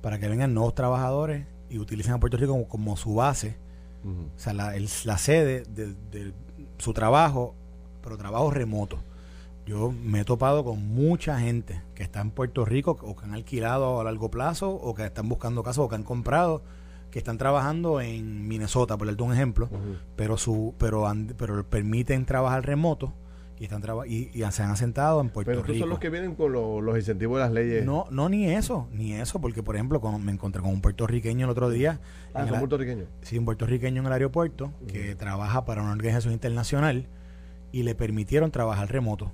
[0.00, 3.56] para que vengan nuevos trabajadores y utilicen a Puerto Rico como, su base,
[4.04, 6.32] o sea, la, la sede de, de,
[6.78, 7.54] su trabajo,
[8.02, 8.98] pero trabajo remoto.
[9.66, 13.34] Yo me he topado con mucha gente que está en Puerto Rico o que han
[13.34, 16.62] alquilado a largo plazo o que están buscando casas o que han comprado
[17.10, 19.68] que están trabajando en Minnesota, por darte un ejemplo,
[20.16, 23.12] pero su pero pero permiten trabajar remoto
[23.60, 25.64] y están y, y, se han asentado en Puerto Rico.
[25.66, 27.84] Pero son los que vienen con los incentivos de las leyes.
[27.84, 31.50] No, no ni eso, ni eso, porque por ejemplo, me encontré con un puertorriqueño el
[31.50, 32.00] otro día.
[32.32, 33.04] Ah, un puertorriqueño.
[33.20, 37.06] Sí, un puertorriqueño en el aeropuerto que trabaja para una organización internacional
[37.70, 39.30] y le permitieron trabajar remoto.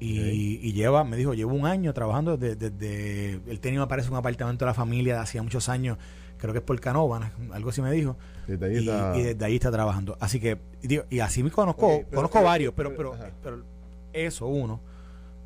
[0.00, 4.16] Y, y, lleva, me dijo, llevo un año trabajando desde, él tenía, me parece, un
[4.16, 5.98] apartamento de la familia de hacía muchos años
[6.38, 8.16] creo que es por Canova, algo así me dijo.
[8.46, 10.16] y, desde ahí está trabajando.
[10.20, 13.62] Así que, y, así me conozco, conozco varios, pero, pero, pero
[14.12, 14.80] eso, uno.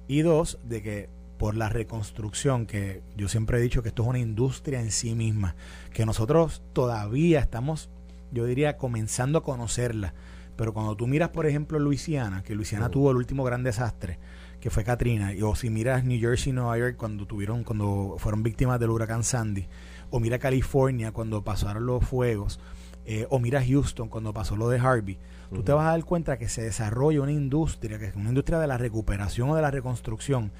[0.08, 4.08] Y dos, de que por la reconstrucción, que yo siempre he dicho que esto es
[4.08, 5.56] una industria en sí misma,
[5.92, 7.90] que nosotros todavía estamos,
[8.30, 10.14] yo diría, comenzando a conocerla.
[10.56, 14.20] Pero cuando tú miras, por ejemplo, Luisiana, que Luisiana tuvo el último gran desastre,
[14.60, 18.44] que fue Katrina, y, o si miras New Jersey, Nueva York, cuando tuvieron, cuando fueron
[18.44, 19.66] víctimas del huracán Sandy,
[20.12, 22.60] o mira California cuando pasaron los fuegos,
[23.04, 25.18] eh, o mira Houston cuando pasó lo de Harvey,
[25.50, 28.60] tú te vas a dar cuenta que se desarrolla una industria, que es una industria
[28.60, 30.52] de la recuperación o de la reconstrucción,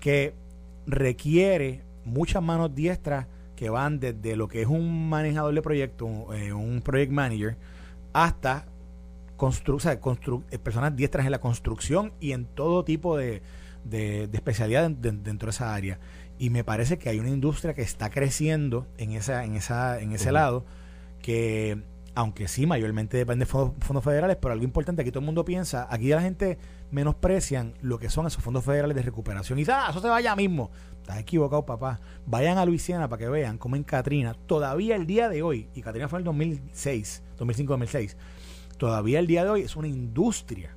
[0.00, 0.34] que
[0.86, 6.52] requiere muchas manos diestras que van desde lo que es un manejador de proyecto, eh,
[6.52, 7.56] un project manager,
[8.12, 8.66] hasta
[9.36, 9.78] constru
[10.50, 13.42] eh, personas diestras en la construcción y en todo tipo de,
[13.84, 15.98] de, especialidad dentro de esa área
[16.38, 20.12] y me parece que hay una industria que está creciendo en esa en esa en
[20.12, 20.64] ese lado
[21.22, 21.82] que
[22.16, 25.86] aunque sí mayormente depende de fondos, federales pero algo importante aquí todo el mundo piensa
[25.90, 26.58] aquí la gente
[26.90, 29.58] menosprecian lo que son esos fondos federales de recuperación.
[29.58, 30.70] Y ah eso se vaya mismo
[31.00, 32.00] estás equivocado papá.
[32.24, 35.82] Vayan a Luisiana para que vean cómo en Katrina todavía el día de hoy y
[35.82, 38.16] Katrina fue en el 2006 2005 2006
[38.78, 40.76] todavía el día de hoy es una industria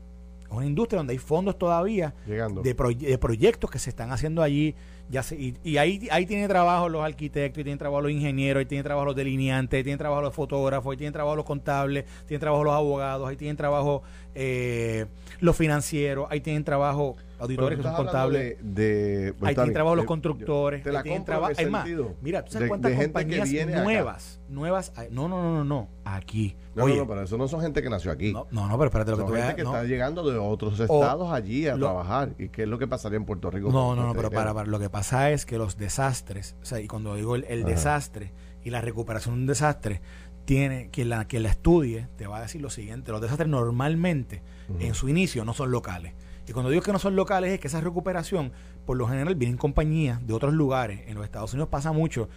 [0.49, 4.75] una industria donde hay fondos todavía de, de proyectos que se están haciendo allí
[5.09, 8.83] ya y, ahí, ahí tienen trabajo los arquitectos, y tienen trabajo los ingenieros, ahí tienen
[8.83, 12.63] trabajo los delineantes, ahí tienen trabajo los fotógrafos, ahí tienen trabajo los contables, tienen trabajo
[12.63, 14.03] los abogados, ahí tienen trabajo
[14.35, 15.05] eh,
[15.39, 18.57] los financieros, ahí tienen trabajo auditores que son contables.
[18.61, 20.83] De, ahí tienen trabajo los constructores.
[20.83, 21.53] Te la tienen trabajo.
[21.57, 21.87] Hay más.
[22.21, 24.39] Mira, ¿tú sabes cuántas compañías nuevas?
[24.49, 24.93] Nuevas.
[25.11, 25.89] No, no, no, no, no.
[26.05, 26.55] Aquí.
[26.75, 28.31] No, Oye, no, no, pero eso no son gente que nació aquí.
[28.33, 31.67] No, no, pero espérate lo que tú gente que está llegando de otros estados allí
[31.67, 32.33] a trabajar.
[32.37, 33.71] ¿Y qué es lo que pasaría en Puerto Rico?
[33.71, 36.79] No, no, no, pero para, para, lo que pasa es que los desastres, o sea,
[36.79, 38.31] y cuando digo el, desastre
[38.63, 40.01] y la recuperación de un desastre,
[40.45, 44.41] tiene que la que la estudie te va a decir lo siguiente los desastres normalmente
[44.79, 46.13] en su inicio no son locales
[46.47, 48.53] y cuando digo que no son locales es que esa recuperación,
[48.85, 51.01] por lo general, vienen compañías de otros lugares.
[51.07, 52.29] En los Estados Unidos pasa mucho.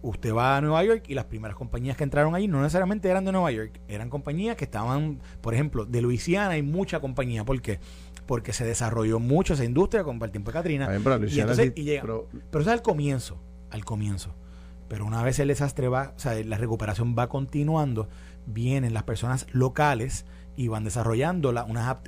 [0.00, 3.24] Usted va a Nueva York y las primeras compañías que entraron allí no necesariamente eran
[3.24, 7.44] de Nueva York, eran compañías que estaban, por ejemplo, de Luisiana hay mucha compañía.
[7.44, 7.80] ¿Por qué?
[8.26, 10.86] Porque se desarrolló mucho esa industria con el tiempo de Katrina.
[12.00, 13.38] pero, pero eso es al comienzo,
[13.70, 14.34] al comienzo.
[14.88, 18.08] Pero una vez el desastre va, o sea, la recuperación va continuando,
[18.46, 20.24] vienen las personas locales
[20.58, 21.54] y van desarrollando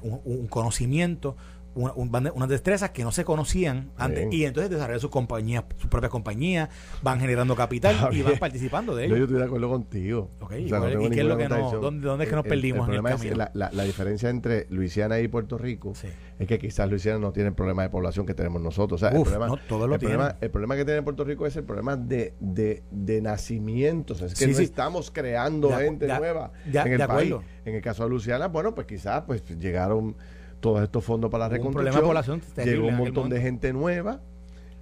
[0.03, 1.37] un, conocimiento
[1.75, 6.69] unas destrezas que no se conocían antes y entonces desarrollan sus compañías, sus propias compañías,
[7.03, 9.17] van generando capital y van participando de ello.
[9.17, 10.31] yo estoy de acuerdo contigo.
[10.59, 10.69] ¿Y
[11.11, 13.85] qué es lo que no, ¿dónde, es que nos perdimos el, problema Es la, la,
[13.85, 15.93] diferencia entre Luisiana y Puerto Rico
[16.39, 19.03] es que quizás Luisiana no tiene el problema de población que tenemos nosotros.
[19.03, 21.97] O sea, el, problema, el, problema, el problema que tiene Puerto Rico es el problema
[21.97, 24.23] de, de, de nacimientos.
[24.23, 27.35] Es que no estamos creando gente nueva en el país.
[27.65, 30.17] En el caso de Luisiana, bueno, pues quizás pues llegaron
[30.61, 32.43] todos estos fondos para la reconstrucción.
[32.65, 34.21] llegó un montón de gente nueva.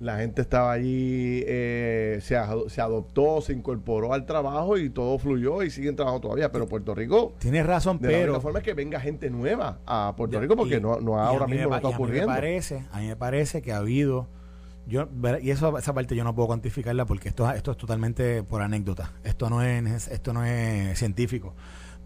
[0.00, 2.36] La gente estaba allí, eh, se,
[2.68, 6.52] se, adoptó, se incorporó al trabajo y todo fluyó y siguen trabajando todavía.
[6.52, 7.32] Pero Puerto Rico.
[7.40, 8.32] Tienes razón, pero.
[8.32, 11.70] La forma es que venga gente nueva a Puerto Rico porque no, no ahora mismo
[11.70, 12.30] no está ocurriendo.
[12.30, 14.28] A mí, me parece, a mí me parece que ha habido.
[14.86, 15.08] Yo,
[15.42, 19.12] y eso, esa parte yo no puedo cuantificarla porque esto, esto es totalmente por anécdota.
[19.24, 21.54] Esto no es, esto no es científico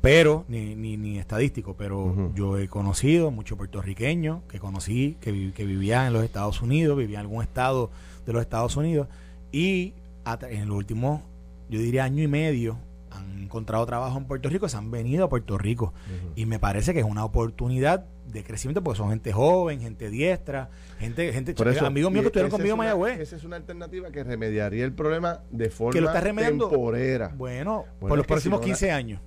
[0.03, 5.65] pero ni, ni, ni estadístico, pero yo he conocido muchos puertorriqueños que conocí, que, que
[5.65, 7.91] vivían en los Estados Unidos, vivían en algún estado
[8.27, 9.07] de los Estados Unidos,
[9.53, 9.95] y
[10.27, 11.23] en el último,
[11.71, 12.79] yo diría año y medio,
[13.11, 15.93] han encontrado trabajo en Puerto Rico, se han venido a Puerto Rico.
[16.35, 20.71] Y me parece que es una oportunidad de crecimiento porque son gente joven, gente diestra,
[20.99, 23.21] gente, gente amigos míos que estuvieron conmigo en Mayagüez.
[23.21, 27.29] Esa es una alternativa que remediaría el problema de forma que lo está temporera.
[27.37, 29.21] Bueno, por los próximos 15 años.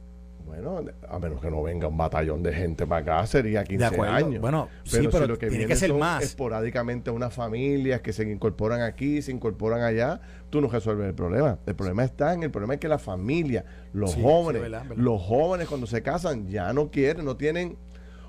[0.46, 0.80] Bueno,
[1.10, 4.42] a menos que no venga un batallón de gente para acá, sería 15 años.
[4.42, 6.24] Bueno, pero, sí, lo que tiene que ser más.
[6.24, 11.58] Esporádicamente unas familias que se incorporan aquí, se incorporan allá, tú no resuelves el problema.
[11.66, 14.62] El problema está en el problema es que la familia, los jóvenes,
[14.96, 17.78] los jóvenes cuando se casan ya no quieren, no tienen.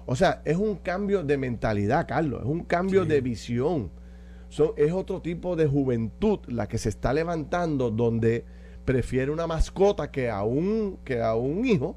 [0.06, 3.90] O sea, es un cambio de mentalidad, Carlos, es un cambio de visión.
[4.48, 8.44] Son, es otro tipo de juventud la que se está levantando donde
[8.86, 11.96] prefiere una mascota que a un, que a un hijo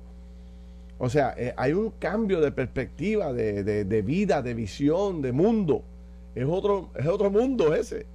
[1.02, 5.82] o sea, eh, hay un cambio de perspectiva, de, de, vida, de visión, de mundo.
[6.36, 8.06] Es otro, es otro mundo ese.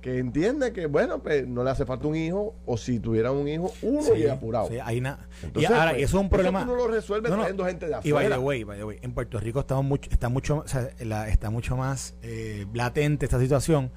[0.00, 3.48] Que entiende que, bueno, pues no le hace falta un hijo, o si tuviera un
[3.48, 4.68] hijo, uno y apurado.
[4.68, 6.60] Sí, hay y ahora, pues, eso es un problema.
[6.60, 8.08] Eso no lo resuelve trayendo gente de afuera.
[8.08, 10.68] Y by the way, by the way, en Puerto Rico estamos mucho, está mucho, o
[10.68, 10.82] sea,
[11.26, 13.90] está mucho más eh, latente esta situación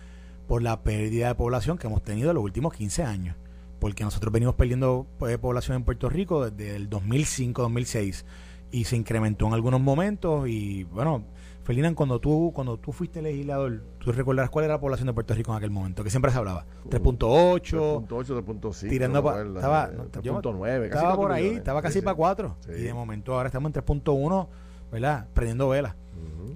[0.47, 3.36] por la pérdida de población que hemos tenido en los últimos 15 años
[3.79, 8.23] porque nosotros venimos perdiendo pues, población en Puerto Rico desde el 2005-2006
[8.71, 11.23] y se incrementó en algunos momentos y bueno,
[11.63, 15.33] Felinan, cuando tú cuando tú fuiste legislador, tú recordarás cuál era la población de Puerto
[15.33, 20.85] Rico en aquel momento, que siempre se hablaba, 3.8, 3.8, 3.5, tirando para estaba 3.9,
[20.85, 24.47] estaba por ahí, estaba casi para 4 y de momento ahora estamos en 3.1,
[24.91, 25.27] ¿verdad?
[25.33, 25.95] Prendiendo velas.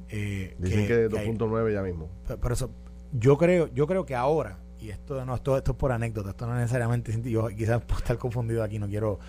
[0.10, 2.08] eh, Dicen que, 2.9 ya mismo.
[2.42, 2.72] Por eso
[3.12, 6.48] yo creo yo creo que ahora y esto no esto, esto es por anécdota, esto
[6.48, 9.20] no necesariamente yo quizás puedo estar confundido aquí, no quiero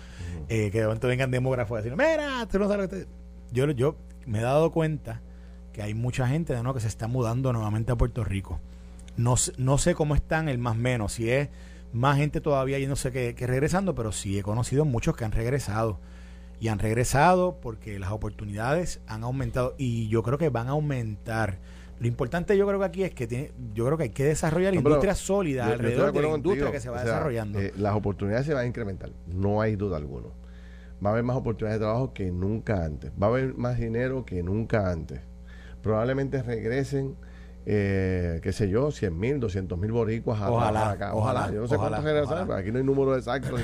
[0.49, 3.07] eh, que de momento vengan demógrafos a decir, mira, tú no sabes lo que
[3.51, 5.21] yo, yo me he dado cuenta
[5.71, 6.73] que hay mucha gente de ¿no?
[6.73, 8.59] que se está mudando nuevamente a Puerto Rico.
[9.15, 11.49] No, no sé cómo están el más menos, si es
[11.91, 15.31] más gente todavía y no sé qué regresando, pero sí he conocido muchos que han
[15.31, 15.99] regresado.
[16.59, 21.59] Y han regresado porque las oportunidades han aumentado y yo creo que van a aumentar
[21.99, 24.73] lo importante yo creo que aquí es que tiene, yo creo que hay que desarrollar
[24.73, 27.59] la industria sólida alrededor de, la industria que se va desarrollando.
[27.59, 30.27] Eh, las oportunidades se van a incrementar, no hay duda alguna.
[31.03, 33.11] Va a haber más oportunidades de trabajo que nunca antes.
[33.21, 35.19] Va a haber más dinero que nunca antes.
[35.81, 37.15] Probablemente regresen,
[37.65, 41.13] eh, qué sé yo, 100 mil, 200 mil boricuas a ojalá, acá.
[41.13, 43.59] Ojalá, Yo no sé cuántos regresan, aquí no hay números exactos.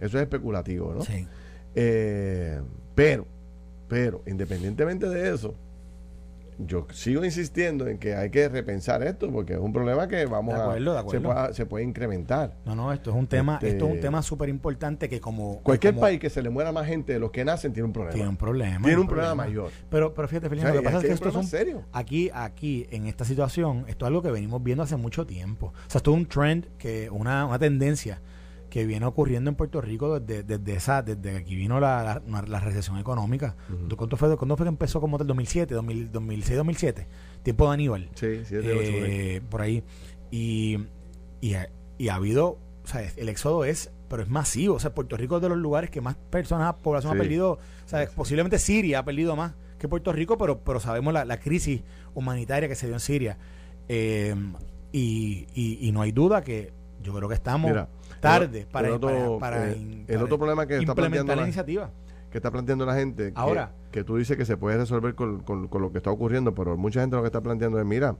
[0.00, 1.02] eso es especulativo, ¿no?
[1.02, 1.26] Sí.
[1.74, 2.60] Eh,
[2.94, 3.26] pero,
[3.88, 5.56] pero, independientemente de eso,
[6.58, 10.54] yo sigo insistiendo en que hay que repensar esto porque es un problema que vamos
[10.54, 12.56] a se puede, incrementar.
[12.64, 15.60] No, no, esto es un tema, este, esto es un tema súper importante que como
[15.62, 18.14] cualquier país que se le muera más gente de los que nacen tiene un problema.
[18.14, 18.86] Tiene un problema.
[18.86, 19.70] Tiene un problema, mayor.
[19.90, 21.82] Pero, pero fíjate, Felipe, lo que pasa es que, esto es un, serio.
[21.92, 25.66] Aquí, aquí, en esta situación, esto es algo que venimos viendo hace mucho tiempo.
[25.66, 28.20] O sea, esto es un trend que, una, una tendencia
[28.74, 32.58] que viene ocurriendo en Puerto Rico desde, desde esa, desde que aquí vino la, la,
[32.58, 33.54] recesión económica.
[33.96, 37.06] ¿Cuánto, fue, ¿Cuándo fue que empezó como el 2007, 2006, 2007?
[37.44, 38.10] Tiempo de Aníbal.
[38.16, 39.84] Sí, sí, eh, por ahí.
[40.32, 40.78] Y,
[41.40, 44.74] y, ha, y ha habido, o sea, el éxodo es, pero es masivo.
[44.74, 47.52] O sea, Puerto Rico es de los lugares que más personas, población ha perdido.
[47.52, 51.38] O sea, posiblemente Siria ha perdido más que Puerto Rico, pero, pero sabemos la, la
[51.38, 51.82] crisis
[52.12, 53.38] humanitaria que se dio en Siria.
[53.88, 54.34] Eh,
[54.90, 56.72] y, y, no hay duda que
[57.04, 57.70] yo creo que estamos
[58.24, 61.90] tarde para, el otro, para, eh, el otro problema que está planteando la, iniciativa.
[62.30, 63.72] que está planteando la gente ahora.
[63.90, 67.00] que, tú dices que se puede resolver con, con, lo que está ocurriendo pero mucha
[67.00, 68.16] gente lo que está planteando es mira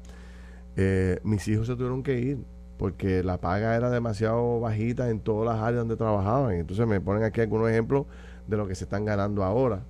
[0.77, 2.39] eh, mis hijos se tuvieron que ir
[2.77, 7.23] porque la paga era demasiado bajita en todas las áreas donde trabajaban entonces me ponen
[7.23, 8.07] aquí algunos ejemplos
[8.47, 9.85] de lo que se están ganando ahora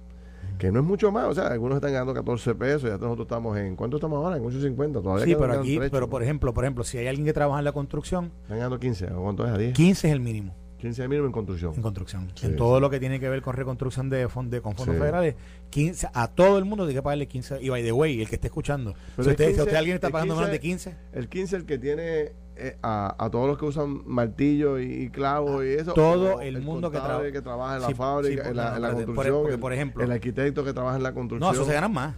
[0.59, 3.57] que no es mucho más, o sea, algunos están ganando 14 pesos, ya nosotros estamos
[3.59, 4.36] en, ¿cuánto estamos ahora?
[4.36, 7.32] En 8.50, todavía Sí, pero aquí, pero por ejemplo, por ejemplo, si hay alguien que
[7.32, 9.74] trabaja en la construcción, están ganando 15, ¿cuánto es a 10?
[9.74, 10.55] 15 es el mínimo.
[10.78, 11.72] 15 es el mínimo en construcción.
[11.74, 12.32] En construcción.
[12.42, 15.34] en todo lo que tiene que ver con reconstrucción de, de con fondos federales,
[15.70, 17.62] 15, a todo el mundo tiene que pagarle 15.
[17.62, 20.50] Y by the way, el que esté escuchando, si usted, si alguien está pagando más
[20.50, 20.94] de 15.
[21.12, 25.64] El 15 el que tiene eh, a, a, todos los que usan martillo y, clavos
[25.64, 25.92] y eso.
[25.92, 26.98] Todo el, mundo que,
[27.32, 29.61] que, trabaja en la fábrica, en, la, construcción.
[29.61, 31.50] Por, ejemplo, el arquitecto que trabaja en la construcción.
[31.50, 32.14] No, eso se ganan más.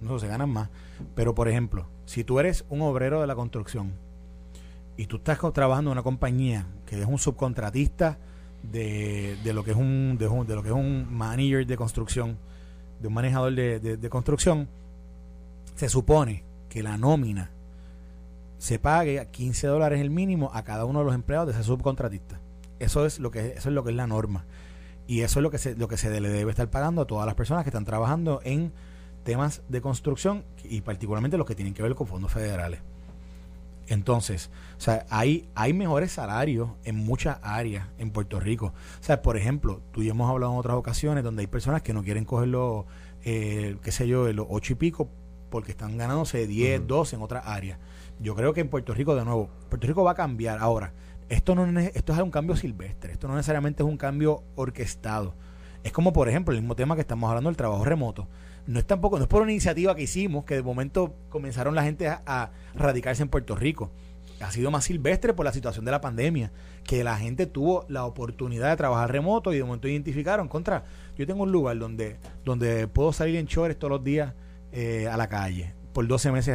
[0.00, 0.70] No, se ganan más.
[1.14, 3.92] Pero, por ejemplo, si tú eres un obrero de la construcción
[4.96, 8.18] y tú estás trabajando en una compañía que es un subcontratista
[8.62, 12.38] de, de lo que es un de, de, lo que es un manager de construcción,
[13.00, 14.68] de un manejador de, de construcción,
[15.76, 17.50] se supone que la nómina
[18.64, 22.40] se pague 15 dólares el mínimo a cada uno de los empleados de ese subcontratista.
[22.78, 24.46] Eso es lo que eso es lo que es la norma.
[25.06, 27.26] Y eso es lo que se, lo que se le debe estar pagando a todas
[27.26, 28.72] las personas que están trabajando en
[29.22, 32.80] temas de construcción y particularmente los que tienen que ver con fondos federales.
[33.88, 34.48] Entonces,
[34.78, 38.72] o sea, hay, hay mejores salarios en muchas áreas en Puerto Rico.
[38.98, 41.92] O sea, por ejemplo, tú y hemos hablado en otras ocasiones donde hay personas que
[41.92, 42.86] no quieren coger los,
[43.26, 45.10] eh, qué sé yo, los ocho y pico
[45.50, 47.78] porque están ganándose 10, 12 en otras áreas.
[48.24, 50.58] Yo creo que en Puerto Rico, de nuevo, Puerto Rico va a cambiar.
[50.58, 50.94] Ahora,
[51.28, 55.34] esto, no es, esto es un cambio silvestre, esto no necesariamente es un cambio orquestado.
[55.82, 58.26] Es como, por ejemplo, el mismo tema que estamos hablando del trabajo remoto.
[58.66, 61.82] No es tampoco, no es por una iniciativa que hicimos, que de momento comenzaron la
[61.82, 63.90] gente a, radicarse en Puerto Rico.
[64.40, 66.50] Ha sido más silvestre por la situación de la pandemia,
[66.82, 70.86] que la gente tuvo la oportunidad de trabajar remoto y de momento identificaron contra.
[71.18, 74.32] Yo tengo un lugar donde, donde puedo salir en chores todos los días
[74.72, 76.54] eh, a la calle por 12 meses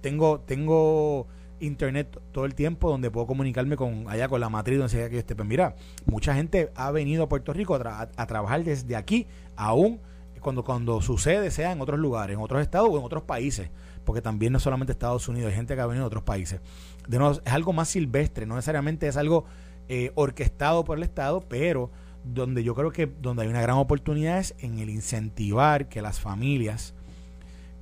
[0.00, 1.26] Tengo, tengo
[1.58, 5.18] internet todo el tiempo donde puedo comunicarme con allá con la matriz donde sea que
[5.18, 5.34] esté.
[5.34, 5.74] Pues mira,
[6.04, 10.00] mucha gente ha venido a Puerto Rico a, trabajar desde aquí, aún
[10.40, 13.70] cuando, cuando sucede sea en otros lugares, en otros estados o en otros países,
[14.04, 16.60] porque también no solamente Estados Unidos, hay gente que ha venido de otros países.
[17.08, 19.46] De nuevo, es algo más silvestre, no necesariamente es algo
[19.88, 21.90] eh, orquestado por el Estado, pero
[22.22, 26.20] donde yo creo que donde hay una gran oportunidad es en el incentivar que las
[26.20, 26.94] familias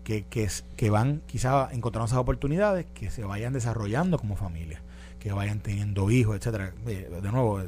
[0.05, 4.83] que, que, que van quizás encontrando esas oportunidades, que se vayan desarrollando como familia,
[5.19, 6.73] que vayan teniendo hijos, etcétera.
[6.85, 7.63] De nuevo,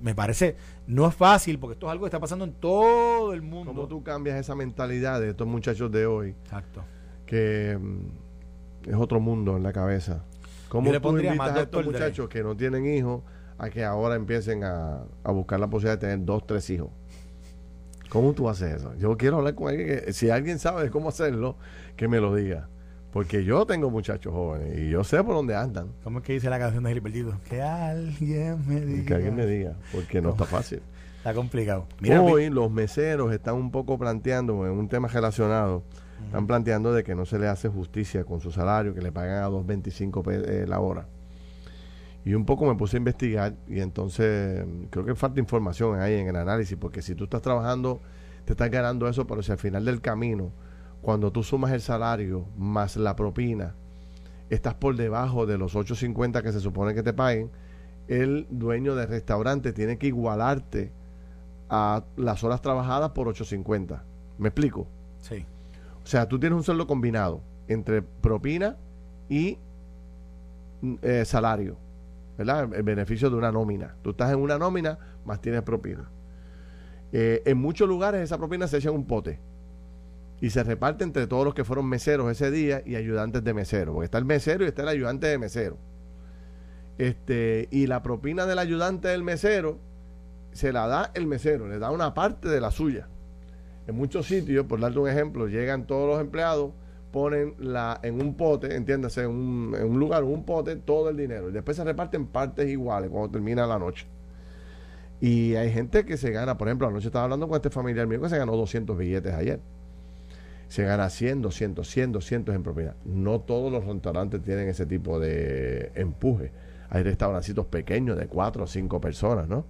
[0.00, 3.42] me parece, no es fácil, porque esto es algo que está pasando en todo el
[3.42, 3.72] mundo.
[3.74, 6.30] ¿Cómo tú cambias esa mentalidad de estos muchachos de hoy?
[6.44, 6.84] Exacto.
[7.26, 10.24] Que mm, es otro mundo en la cabeza.
[10.68, 13.22] ¿Cómo tú invitas a estos muchachos que no tienen hijos
[13.58, 16.90] a que ahora empiecen a, a buscar la posibilidad de tener dos, tres hijos?
[18.10, 18.92] ¿Cómo tú haces eso?
[18.96, 21.56] Yo quiero hablar con alguien que, si alguien sabe cómo hacerlo,
[21.96, 22.68] que me lo diga.
[23.12, 25.92] Porque yo tengo muchachos jóvenes y yo sé por dónde andan.
[26.04, 27.40] ¿Cómo es que dice la canción de Gilbertito?
[27.48, 29.06] Que alguien me diga.
[29.06, 30.82] Que alguien me diga, porque no, está fácil.
[31.18, 31.86] Está complicado.
[32.20, 35.84] Hoy los meseros están un poco planteando, en un tema relacionado,
[36.24, 39.44] están planteando de que no se le hace justicia con su salario, que le pagan
[39.44, 41.06] a 2.25 eh, la hora.
[42.24, 46.28] Y un poco me puse a investigar y entonces creo que falta información ahí en
[46.28, 48.00] el análisis, porque si tú estás trabajando,
[48.44, 50.52] te estás ganando eso, pero si al final del camino,
[51.00, 53.74] cuando tú sumas el salario más la propina,
[54.50, 57.50] estás por debajo de los 8.50 que se supone que te paguen,
[58.08, 60.92] el dueño del restaurante tiene que igualarte
[61.70, 64.02] a las horas trabajadas por 8.50.
[64.36, 64.88] ¿Me explico?
[65.20, 65.46] Sí.
[66.02, 68.76] O sea, tú tienes un sueldo combinado entre propina
[69.28, 69.58] y
[70.82, 71.76] mm, eh, salario
[72.40, 73.96] el beneficio de una nómina.
[74.02, 76.10] Tú estás en una nómina, más tienes propina.
[77.12, 79.40] Eh, en muchos lugares esa propina se echa en un pote
[80.40, 83.92] y se reparte entre todos los que fueron meseros ese día y ayudantes de mesero,
[83.92, 85.76] porque está el mesero y está el ayudante de mesero.
[86.98, 89.78] Este, y la propina del ayudante del mesero
[90.52, 93.08] se la da el mesero, le da una parte de la suya.
[93.86, 96.72] En muchos sitios, por darte un ejemplo, llegan todos los empleados,
[97.10, 101.48] ponen la, en un pote, entiéndase, en un, lugar, un pote, todo el dinero.
[101.48, 104.06] Y después se reparten partes iguales cuando termina la noche.
[105.20, 108.20] Y hay gente que se gana, por ejemplo, anoche estaba hablando con este familiar mío
[108.22, 109.60] que se ganó 200 billetes ayer.
[110.68, 112.96] Se gana 100, 200, 100, 200 en propiedad.
[113.04, 116.52] No todos los restaurantes tienen ese tipo de empuje.
[116.88, 119.66] Hay restaurancitos pequeños de 4 o 5 personas, ¿no?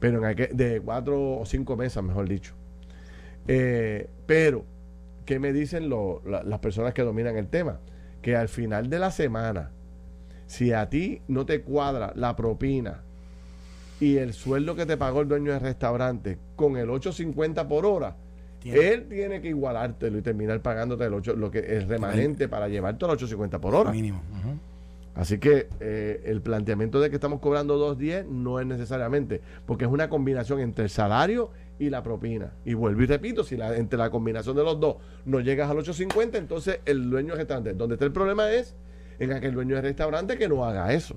[0.00, 2.54] Pero en aquel, de 4 o 5 mesas, mejor dicho.
[3.46, 4.64] Eh, pero
[5.28, 7.80] ¿qué me dicen las personas que dominan el tema?
[8.22, 9.72] Que al final de la semana,
[10.46, 13.02] si a ti no te cuadra la propina
[14.00, 18.16] y el sueldo que te pagó el dueño del restaurante con el 8.50 por hora,
[18.64, 23.04] él tiene que igualártelo y terminar pagándote el 8, lo que es remanente para llevarte
[23.04, 23.92] al 8.50 por hora.
[23.92, 24.22] Mínimo.
[25.14, 29.90] Así que eh, el planteamiento de que estamos cobrando 2.10 no es necesariamente, porque es
[29.90, 32.52] una combinación entre el salario y la propina.
[32.64, 35.78] Y vuelvo y repito, si la, entre la combinación de los dos no llegas al
[35.78, 37.74] 8.50, entonces el dueño del restaurante.
[37.74, 38.74] Donde está el problema es
[39.18, 41.16] en aquel dueño del restaurante que no haga eso.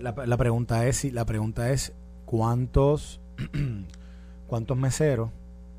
[0.00, 1.94] La, la pregunta es si la pregunta es
[2.26, 3.20] cuántos
[4.48, 5.30] cuántos meseros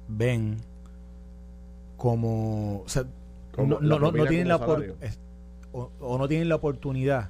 [0.08, 0.58] ven
[1.98, 2.86] como,
[3.58, 7.30] no, no, no, tienen la o, o, no tienen la oportunidad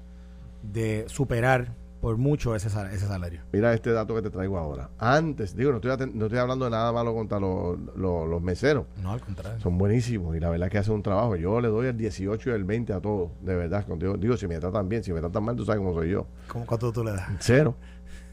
[0.62, 3.42] de superar por mucho ese, ese salario.
[3.52, 4.90] Mira este dato que te traigo ahora.
[4.98, 8.86] Antes, digo, no estoy, no estoy hablando de nada malo contra los, los, meseros.
[9.02, 9.60] No, al contrario.
[9.60, 11.36] Son buenísimos y la verdad es que hacen un trabajo.
[11.36, 13.86] Yo le doy el 18 y el 20 a todos, de verdad.
[13.98, 16.26] Digo, digo, si me tratan bien, si me tratan mal, tú sabes cómo soy yo.
[16.48, 17.30] ¿Cómo, ¿Cuánto tú le das?
[17.40, 17.76] Cero,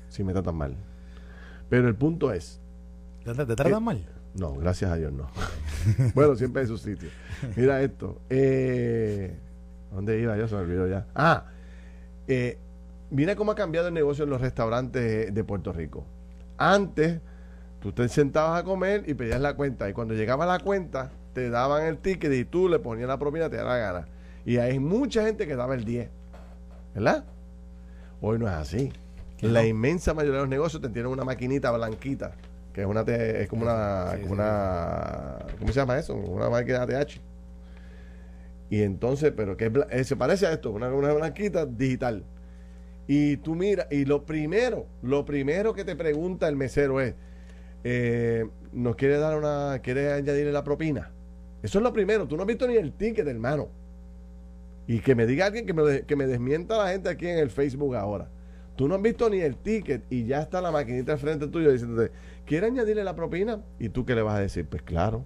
[0.08, 0.76] si me tratan mal.
[1.68, 2.60] Pero el punto es...
[3.24, 4.06] ¿Te, te tratan mal?
[4.34, 5.28] No, gracias a Dios no.
[6.14, 7.08] bueno, siempre en su sitio.
[7.56, 8.20] Mira esto.
[8.28, 9.34] Eh,
[9.90, 10.36] ¿Dónde iba?
[10.36, 11.06] Yo se me olvidó ya.
[11.14, 11.46] Ah,
[12.28, 12.58] eh,
[13.10, 16.04] mira cómo ha cambiado el negocio en los restaurantes de Puerto Rico.
[16.58, 17.20] Antes,
[17.80, 19.88] tú te sentabas a comer y pedías la cuenta.
[19.88, 23.50] Y cuando llegaba la cuenta, te daban el ticket y tú le ponías la propina,
[23.50, 24.08] te da la gana.
[24.44, 26.08] Y hay mucha gente que daba el 10.
[26.94, 27.24] ¿Verdad?
[28.20, 28.92] Hoy no es así.
[29.40, 32.32] La inmensa mayoría de los negocios te tienen una maquinita blanquita,
[32.72, 36.14] que es una es como una, como una ¿cómo se llama eso?
[36.14, 37.20] Una máquina TH.
[38.70, 42.24] Y entonces, pero que eh, se parece a esto, una, una blanquita digital.
[43.08, 47.14] Y tú miras, y lo primero, lo primero que te pregunta el mesero es,
[47.84, 51.12] eh, ¿nos quiere dar una, quiere añadirle la propina?
[51.62, 53.68] Eso es lo primero, tú no has visto ni el ticket, hermano.
[54.88, 57.50] Y que me diga alguien que me, que me desmienta la gente aquí en el
[57.50, 58.28] Facebook ahora.
[58.76, 61.72] Tú no has visto ni el ticket y ya está la maquinita al frente tuyo
[61.72, 62.12] diciéndote,
[62.44, 63.62] ¿quiere añadirle la propina?
[63.78, 64.66] ¿Y tú qué le vas a decir?
[64.66, 65.24] Pues claro.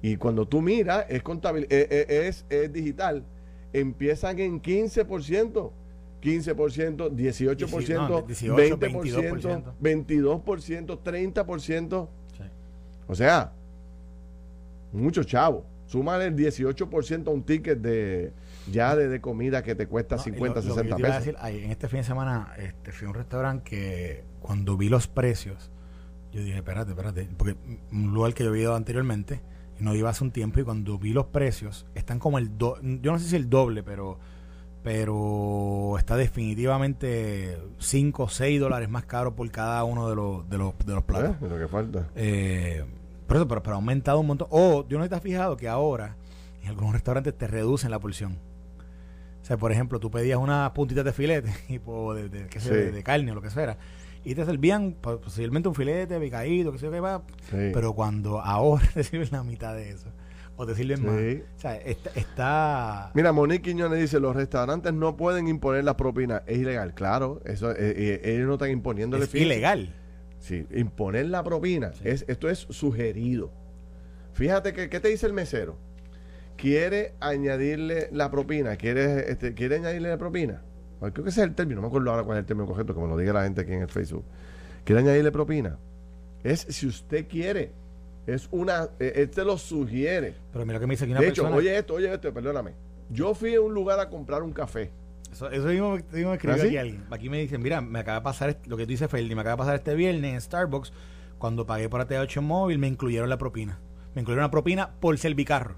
[0.00, 3.24] Y cuando tú miras, es, contable, eh, eh, es, es digital,
[3.72, 5.72] empiezan en 15%.
[6.20, 12.08] 15%, 18%, 20%, 22%, 30%.
[13.06, 13.52] O sea,
[14.92, 15.64] mucho chavo.
[15.86, 18.32] Súmale el 18% a un ticket de
[18.70, 21.34] ya de, comida que te cuesta 50, 60 pesos.
[21.44, 25.70] en este fin de semana este, fui a un restaurante que cuando vi los precios,
[26.32, 27.56] yo dije, espérate, espérate, porque
[27.90, 29.40] un lugar que yo había ido anteriormente,
[29.80, 32.76] y no iba hace un tiempo, y cuando vi los precios, están como el, do,
[32.82, 34.18] yo no sé si el doble, pero
[34.88, 40.56] pero está definitivamente 5 o 6 dólares más caro por cada uno de los, de
[40.56, 41.36] los, de los platos.
[41.42, 42.08] Eh, lo que falta.
[42.16, 42.86] Eh,
[43.26, 44.48] pero, pero, ha aumentado un montón.
[44.50, 46.16] O, yo no te has fijado que ahora
[46.62, 48.38] en algunos restaurantes te reducen la porción.
[49.42, 52.46] O sea, por ejemplo, tú pedías unas puntitas de filete, tipo de, de,
[52.90, 53.76] de, carne o lo que sea,
[54.24, 57.24] y te servían posiblemente un filete picadito, que sé qué va.
[57.50, 60.08] Pero cuando ahora te sirven la mitad de eso
[60.58, 61.14] o te sirven más.
[61.56, 66.42] O sea, está, Mira, Monique Quiñones dice, los restaurantes no pueden imponer las propinas.
[66.46, 67.40] Es ilegal, claro.
[67.44, 69.24] eso eh, eh, Ellos no están imponiéndole...
[69.24, 69.94] Es ilegal.
[70.40, 71.92] Sí, imponer la propina.
[72.02, 73.52] Es, esto es sugerido.
[74.32, 75.78] Fíjate que, ¿qué te dice el mesero?
[76.56, 78.74] ¿Quiere añadirle la propina?
[78.76, 80.64] ¿Quiere, este, ¿quiere añadirle la propina?
[80.98, 81.76] Creo que ese es el término.
[81.76, 83.72] No me acuerdo ahora cuál es el término correcto, como lo diga la gente aquí
[83.72, 84.24] en el Facebook.
[84.82, 85.78] ¿Quiere añadirle propina?
[86.42, 87.72] Es si usted quiere.
[88.28, 90.34] Es una, eh, él te lo sugiere.
[90.52, 92.74] Pero mira que me dice aquí una De hecho, oye esto, oye esto, perdóname.
[93.08, 94.90] Yo fui a un lugar a comprar un café.
[95.32, 97.06] Eso, eso mismo, mismo escribió ¿Ah, aquí alguien.
[97.10, 99.54] Aquí me dicen, mira, me acaba de pasar lo que tú dices, Ferdi, me acaba
[99.54, 100.92] de pasar este viernes en Starbucks,
[101.38, 103.78] cuando pagué por AT8 móvil, me incluyeron la propina.
[104.14, 105.76] Me incluyeron la propina por servicarro.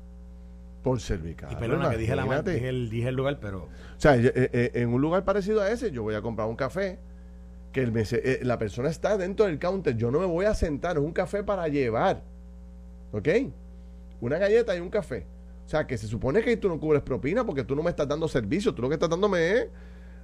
[0.83, 1.53] Por servicarro.
[1.53, 3.65] Y perdona que dije, la, dije, el, dije el lugar, pero...
[3.65, 6.57] O sea, eh, eh, en un lugar parecido a ese, yo voy a comprar un
[6.57, 6.99] café,
[7.73, 7.93] que el
[8.43, 11.45] la persona está dentro del counter, yo no me voy a sentar, es un café
[11.45, 12.25] para llevar.
[13.13, 13.29] ¿Ok?
[14.21, 15.27] Una galleta y un café.
[15.67, 18.09] O sea, que se supone que tú no cubres propina porque tú no me estás
[18.09, 18.75] dando servicio.
[18.75, 19.69] Tú lo que estás dándome es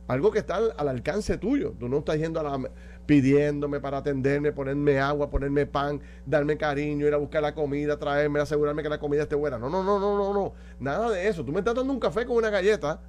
[0.08, 1.72] algo que está al, alcance tuyo.
[1.78, 2.70] Tú no estás yendo a la,
[3.06, 8.40] pidiéndome para atenderme, ponerme agua, ponerme pan, darme cariño, ir a buscar la comida, traerme,
[8.40, 9.58] asegurarme que la comida esté buena.
[9.58, 10.52] No, no, no, no, no, no.
[10.80, 11.44] Nada de eso.
[11.44, 13.00] Tú me estás dando un café con una galleta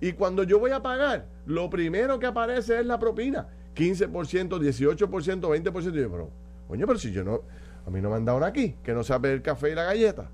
[0.00, 3.46] y cuando yo voy a pagar, lo primero que aparece es la propina.
[3.76, 5.96] 15%, 18%, 20%.
[5.96, 6.30] Y yo, pero,
[6.66, 7.42] coño, pero si yo no
[7.86, 10.30] a mí no me han dado aquí, que no sabe el café y la galleta.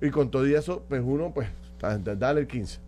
[0.00, 1.48] Y con todo y eso, pues uno, pues,
[1.80, 2.80] dale el 15.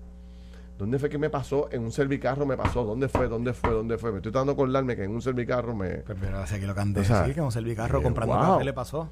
[0.78, 1.68] ¿Dónde fue que me pasó?
[1.70, 2.84] En un servicarro me pasó.
[2.84, 3.28] ¿Dónde fue?
[3.28, 3.70] ¿Dónde fue?
[3.70, 4.10] ¿Dónde fue?
[4.10, 5.98] Me estoy tratando de acordarme que en un servicarro me.
[5.98, 7.00] Pues, pero hace que lo canté.
[7.00, 9.08] O sea, sí, que en un servicarro comprando café le pasó.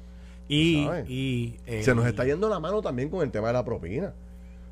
[0.49, 0.85] Y.
[1.07, 4.13] y Se nos está yendo la mano también con el tema de la propina.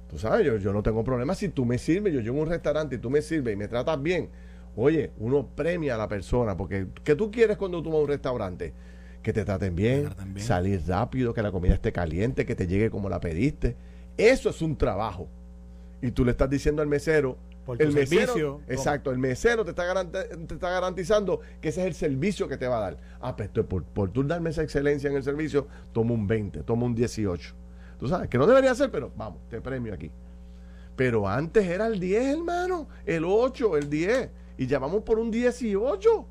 [0.10, 1.34] Tú sabes, yo, yo no tengo problema.
[1.34, 3.70] Si tú me sirves, yo llego a un restaurante y tú me sirves y me
[3.70, 4.30] tratas bien.
[4.76, 6.58] Oye, uno premia a la persona.
[6.58, 8.74] Porque, ¿qué tú quieres cuando tú vas a un restaurante?
[9.22, 13.10] Que te traten bien, salir rápido, que la comida esté caliente, que te llegue como
[13.10, 13.76] la pediste.
[14.18, 15.28] Eso es un trabajo.
[16.02, 18.62] Y tú le estás diciendo al mesero, Por el mesero, servicio.
[18.68, 22.68] exacto, el mesero te está, te está garantizando que ese es el servicio que te
[22.68, 22.98] va a dar.
[23.22, 26.86] Ah, pues por, por tú darme esa excelencia en el servicio, toma un 20, toma
[26.86, 27.54] un 18.
[28.00, 30.10] Tú sabes, que no debería ser, pero vamos, te premio aquí.
[30.96, 35.30] Pero antes era el 10, hermano, el 8, el 10, y ya vamos por un
[35.30, 36.26] 18,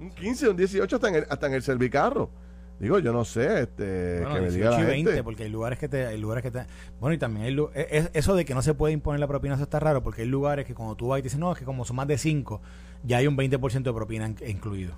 [0.00, 2.30] un 15, un 18 hasta en el, hasta en el servicarro.
[2.78, 5.22] Digo, yo no sé, este, Bueno, que me 18 diga la y 20, gente.
[5.24, 6.64] porque hay lugares que te, hay lugares que te,
[6.98, 9.52] bueno y también hay e- es- eso de que no se puede imponer la propina
[9.54, 11.58] eso está raro porque hay lugares que cuando tú vas y te dicen no es
[11.58, 12.62] que como son más de 5
[13.04, 14.94] ya hay un 20% de propina in- incluido.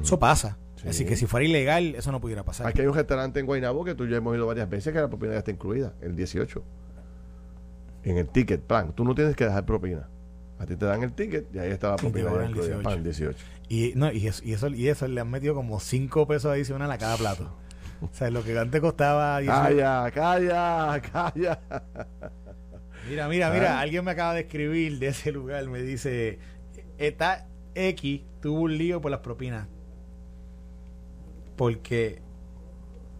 [0.00, 0.56] Eso pasa.
[0.76, 0.88] Sí.
[0.88, 2.66] Así que si fuera ilegal eso no pudiera pasar.
[2.68, 5.08] Aquí hay un restaurante en Guaynabo que tú ya hemos ido varias veces que la
[5.08, 6.62] propina ya está incluida, el 18.
[8.04, 8.92] En el ticket plan.
[8.92, 10.08] Tú no tienes que dejar propina.
[10.58, 12.44] A ti te dan el ticket y ahí está la Y te propina ya cobran
[12.46, 12.74] el incluida.
[12.76, 12.88] 18.
[12.88, 13.38] Pan 18.
[13.68, 16.94] Y no y eso, y eso y eso le han metido como 5 pesos adicionales
[16.94, 17.56] a cada plato.
[18.02, 19.60] O sea, lo que antes costaba 18.
[19.62, 21.60] Calla, calla, calla.
[23.08, 23.80] Mira, mira, mira, Ah.
[23.80, 26.38] alguien me acaba de escribir de ese lugar, me dice,
[26.98, 29.66] está X tuvo un lío por las propinas.
[31.56, 32.20] Porque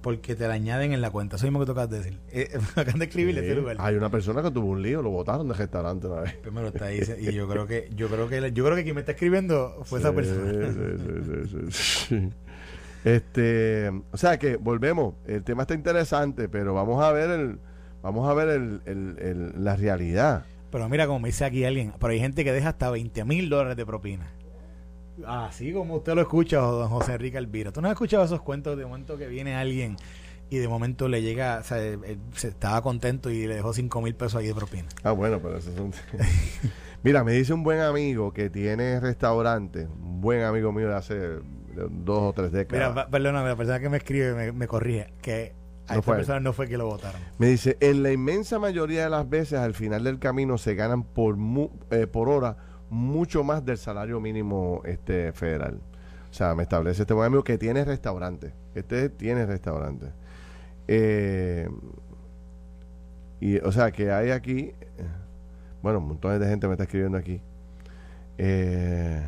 [0.06, 1.34] porque te la añaden en la cuenta.
[1.34, 2.20] Eso mismo que tocas decir.
[2.30, 3.46] Eh, me acaban de escribir de Sí.
[3.48, 3.76] ese lugar.
[3.80, 6.34] Hay una persona que tuvo un lío, lo botaron del restaurante una vez.
[6.34, 9.00] Primero está ahí y yo creo que yo creo que yo creo que quien me
[9.00, 10.72] está escribiendo fue esa Sí, persona.
[10.72, 12.30] sí, sí, sí, sí.
[13.04, 17.58] Este, o sea que volvemos, el tema está interesante, pero vamos a ver el,
[18.00, 20.44] vamos a ver el, el- el- la realidad.
[20.70, 23.48] Pero mira como me dice aquí alguien, pero hay gente que deja hasta 20 mil
[23.48, 24.26] dólares de propina.
[25.26, 27.72] Así como usted lo escucha, don José Enrique Alvira.
[27.72, 29.96] ¿Tú no has escuchado esos cuentos de momento que viene alguien
[30.50, 33.72] y de momento le llega, o sea, eh, eh, se estaba contento y le dejó
[33.72, 34.86] 5 mil pesos ahí de propina?
[35.02, 35.92] Ah, bueno, pero eso es un...
[37.02, 41.20] Mira, me dice un buen amigo que tiene restaurante, un buen amigo mío de hace
[41.90, 42.94] dos o tres Mira, décadas.
[42.94, 45.54] pa- perdóname, la persona que me escribe me, me corrige, que
[45.86, 47.20] a No esta fue persona no fue que lo votaron.
[47.38, 51.04] Me dice, en la inmensa mayoría de las veces al final del camino se ganan
[51.04, 52.56] por mu- eh, por hora
[52.90, 55.80] mucho más del salario mínimo este federal.
[56.30, 58.52] O sea, me establece este buen amigo que tiene restaurante.
[58.74, 60.06] Este tiene restaurante.
[60.88, 61.68] Eh,
[63.40, 64.72] y, o sea, que hay aquí,
[65.82, 67.40] bueno, montones de gente me está escribiendo aquí.
[68.38, 69.26] Eh,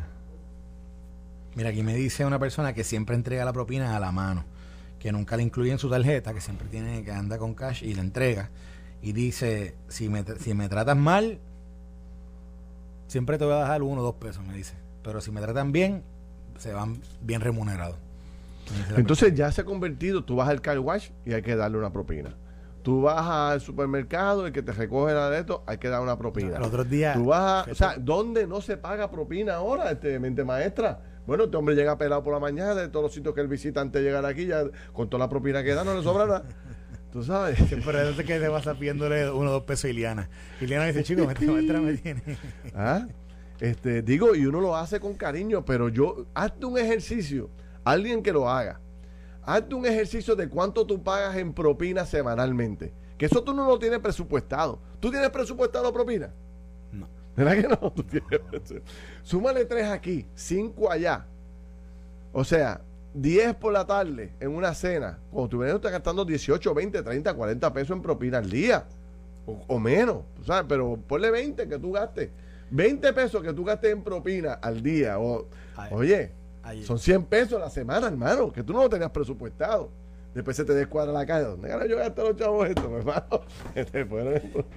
[1.55, 4.45] Mira, aquí me dice una persona que siempre entrega la propina a la mano,
[4.99, 7.93] que nunca le incluye en su tarjeta, que siempre tiene que anda con cash y
[7.93, 8.49] la entrega.
[9.01, 11.39] Y dice, si me, si me tratas mal,
[13.09, 14.75] siempre te voy a dejar uno o dos pesos, me dice.
[15.03, 16.03] Pero si me tratan bien,
[16.57, 17.97] se van bien remunerados.
[18.95, 21.91] Entonces ya se ha convertido, tú vas al car wash y hay que darle una
[21.91, 22.35] propina.
[22.83, 26.17] Tú vas al supermercado y que te recoge la de esto, hay que dar una
[26.17, 26.55] propina.
[26.57, 30.17] El otro día- Tú vas a, o sea, ¿dónde no se paga propina ahora, este,
[30.19, 31.01] mente maestra?
[31.27, 33.81] Bueno, este hombre llega pelado por la mañana de todos los sitios que él visita
[33.81, 36.43] antes de llegar aquí, ya con toda la propina que da, no le sobra nada.
[37.11, 37.57] Tú sabes.
[37.67, 40.29] Siempre es que se pasa pidiéndole uno o dos pesos a Iliana.
[40.61, 42.21] Iliana dice, chico, me, me, me tiene.
[42.75, 43.07] ¿Ah?
[43.59, 47.49] Este, digo, y uno lo hace con cariño, pero yo, hazte un ejercicio,
[47.83, 48.79] alguien que lo haga,
[49.43, 52.93] hazte un ejercicio de cuánto tú pagas en propina semanalmente.
[53.17, 54.79] Que eso tú no lo tienes presupuestado.
[55.01, 56.31] ¿Tú tienes presupuestado propina?
[56.93, 57.09] No.
[57.35, 57.91] ¿Verdad que no?
[57.95, 58.83] Tú tienes
[59.23, 61.25] Súmale tres aquí, cinco allá.
[62.31, 62.81] O sea,
[63.13, 65.19] 10 por la tarde en una cena.
[65.31, 68.85] Cuando tú estás gastando 18, 20, 30, 40 pesos en propina al día.
[69.45, 70.65] O, o menos, ¿sabes?
[70.69, 72.29] Pero ponle 20 que tú gastes.
[72.71, 75.17] 20 pesos que tú gastes en propina al día.
[75.19, 75.89] O, Ay.
[75.91, 76.31] oye,
[76.83, 79.89] son 100 pesos a la semana, hermano, que tú no lo tenías presupuestado.
[80.35, 81.45] Después se te descuadra la calle.
[81.45, 83.41] ¿Dónde gano yo gastar los chavos esto, hermano?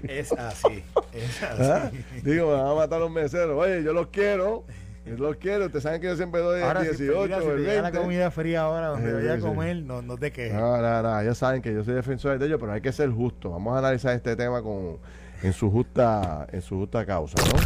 [0.04, 1.90] Es así, es ¿Ah?
[1.90, 2.04] así.
[2.22, 3.58] Digo, me van a matar los meseros.
[3.62, 4.64] Oye, yo los quiero.
[5.04, 5.66] Yo los quiero.
[5.66, 7.64] Ustedes saben que yo siempre doy Ahora, si te, 18 mira, si o te el
[7.64, 7.98] la 20.
[7.98, 9.42] comida fría ahora donde Sí, vaya a sí.
[9.42, 10.54] comer, no, no te quejes.
[10.54, 11.20] No, no, no.
[11.20, 13.50] Ellos saben que yo soy defensor de ellos, pero hay que ser justo.
[13.50, 14.98] Vamos a analizar este tema con,
[15.42, 17.58] en, su justa, en su justa causa, ¿no?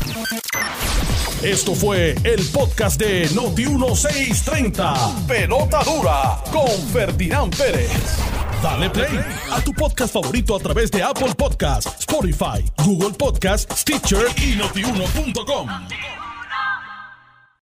[1.47, 5.27] Esto fue el podcast de Noti1630.
[5.27, 7.91] Pelota dura con Ferdinand Pérez.
[8.63, 9.21] Dale play
[9.53, 15.69] a tu podcast favorito a través de Apple Podcasts, Spotify, Google Podcasts, Stitcher y notiuno.com.